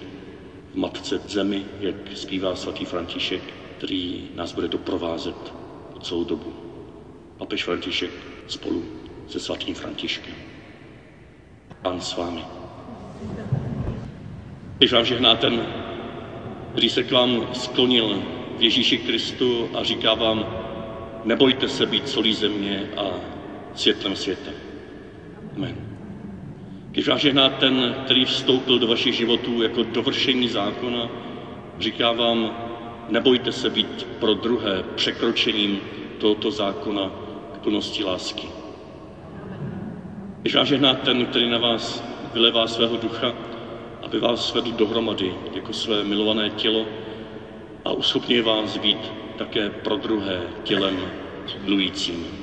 v 0.73 0.75
matce 0.75 1.19
zemi, 1.19 1.65
jak 1.81 1.95
zpívá 2.15 2.57
svatý 2.57 2.85
František, 2.85 3.43
který 3.79 4.29
nás 4.35 4.53
bude 4.53 4.69
doprovázet 4.69 5.55
po 5.93 5.99
celou 5.99 6.25
dobu. 6.25 6.53
Papež 7.39 7.65
František 7.65 8.11
spolu 8.47 8.85
se 9.29 9.41
svatým 9.41 9.75
Františkem. 9.75 10.35
Pán 11.83 12.01
s 12.01 12.17
vámi. 12.17 12.45
Když 14.79 14.93
vám 14.93 15.05
žehná 15.05 15.37
ten, 15.37 15.67
který 16.73 16.89
se 16.89 17.03
k 17.03 17.13
vám 17.13 17.49
sklonil 17.53 18.23
v 18.59 18.63
Ježíši 18.63 18.99
Kristu 18.99 19.69
a 19.75 19.85
říká 19.85 20.15
vám, 20.15 20.47
nebojte 21.25 21.69
se 21.69 21.87
být 21.87 22.09
solí 22.09 22.35
země 22.35 22.91
a 22.97 23.05
světlem 23.75 24.17
světa. 24.17 24.51
Amen. 25.57 25.88
Když 26.91 27.09
vás 27.09 27.21
žehná 27.21 27.49
ten, 27.49 27.95
který 28.05 28.25
vstoupil 28.25 28.79
do 28.79 28.87
vašich 28.87 29.15
životů 29.15 29.63
jako 29.63 29.83
dovršení 29.83 30.49
zákona, 30.49 31.09
říká 31.79 32.13
vám, 32.13 32.51
nebojte 33.09 33.53
se 33.53 33.71
být 33.71 34.07
pro 34.19 34.35
druhé 34.35 34.83
překročením 34.95 35.81
tohoto 36.19 36.51
zákona 36.51 37.11
k 37.55 37.59
plnosti 37.59 38.05
lásky. 38.05 38.49
Žehná 40.63 40.95
ten, 40.95 41.27
který 41.27 41.51
na 41.51 41.59
vás 41.59 42.05
vylevá 42.35 42.67
svého 42.67 42.97
ducha, 42.97 43.33
aby 44.03 44.19
vás 44.19 44.55
vedl 44.55 44.71
dohromady 44.73 45.35
jako 45.55 45.73
své 45.73 46.05
milované 46.05 46.51
tělo 46.51 46.87
a 47.85 47.93
uschopňuje 47.93 48.43
vás 48.43 48.77
být 48.77 49.13
také 49.37 49.71
pro 49.71 49.97
druhé 49.97 50.41
tělem 50.65 51.01
milujícím. 51.65 52.38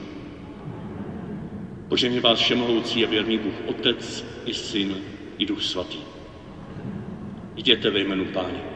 Požehně 1.87 2.19
vás 2.19 2.39
všemohoucí 2.39 3.05
a 3.05 3.09
věrný 3.09 3.37
Bůh 3.37 3.53
Otec 3.65 4.25
i 4.45 4.53
Syn 4.53 4.97
i 5.37 5.45
Duch 5.45 5.63
Svatý. 5.63 5.97
Jděte 7.55 7.89
ve 7.89 7.99
jménu 7.99 8.25
Páně. 8.25 8.74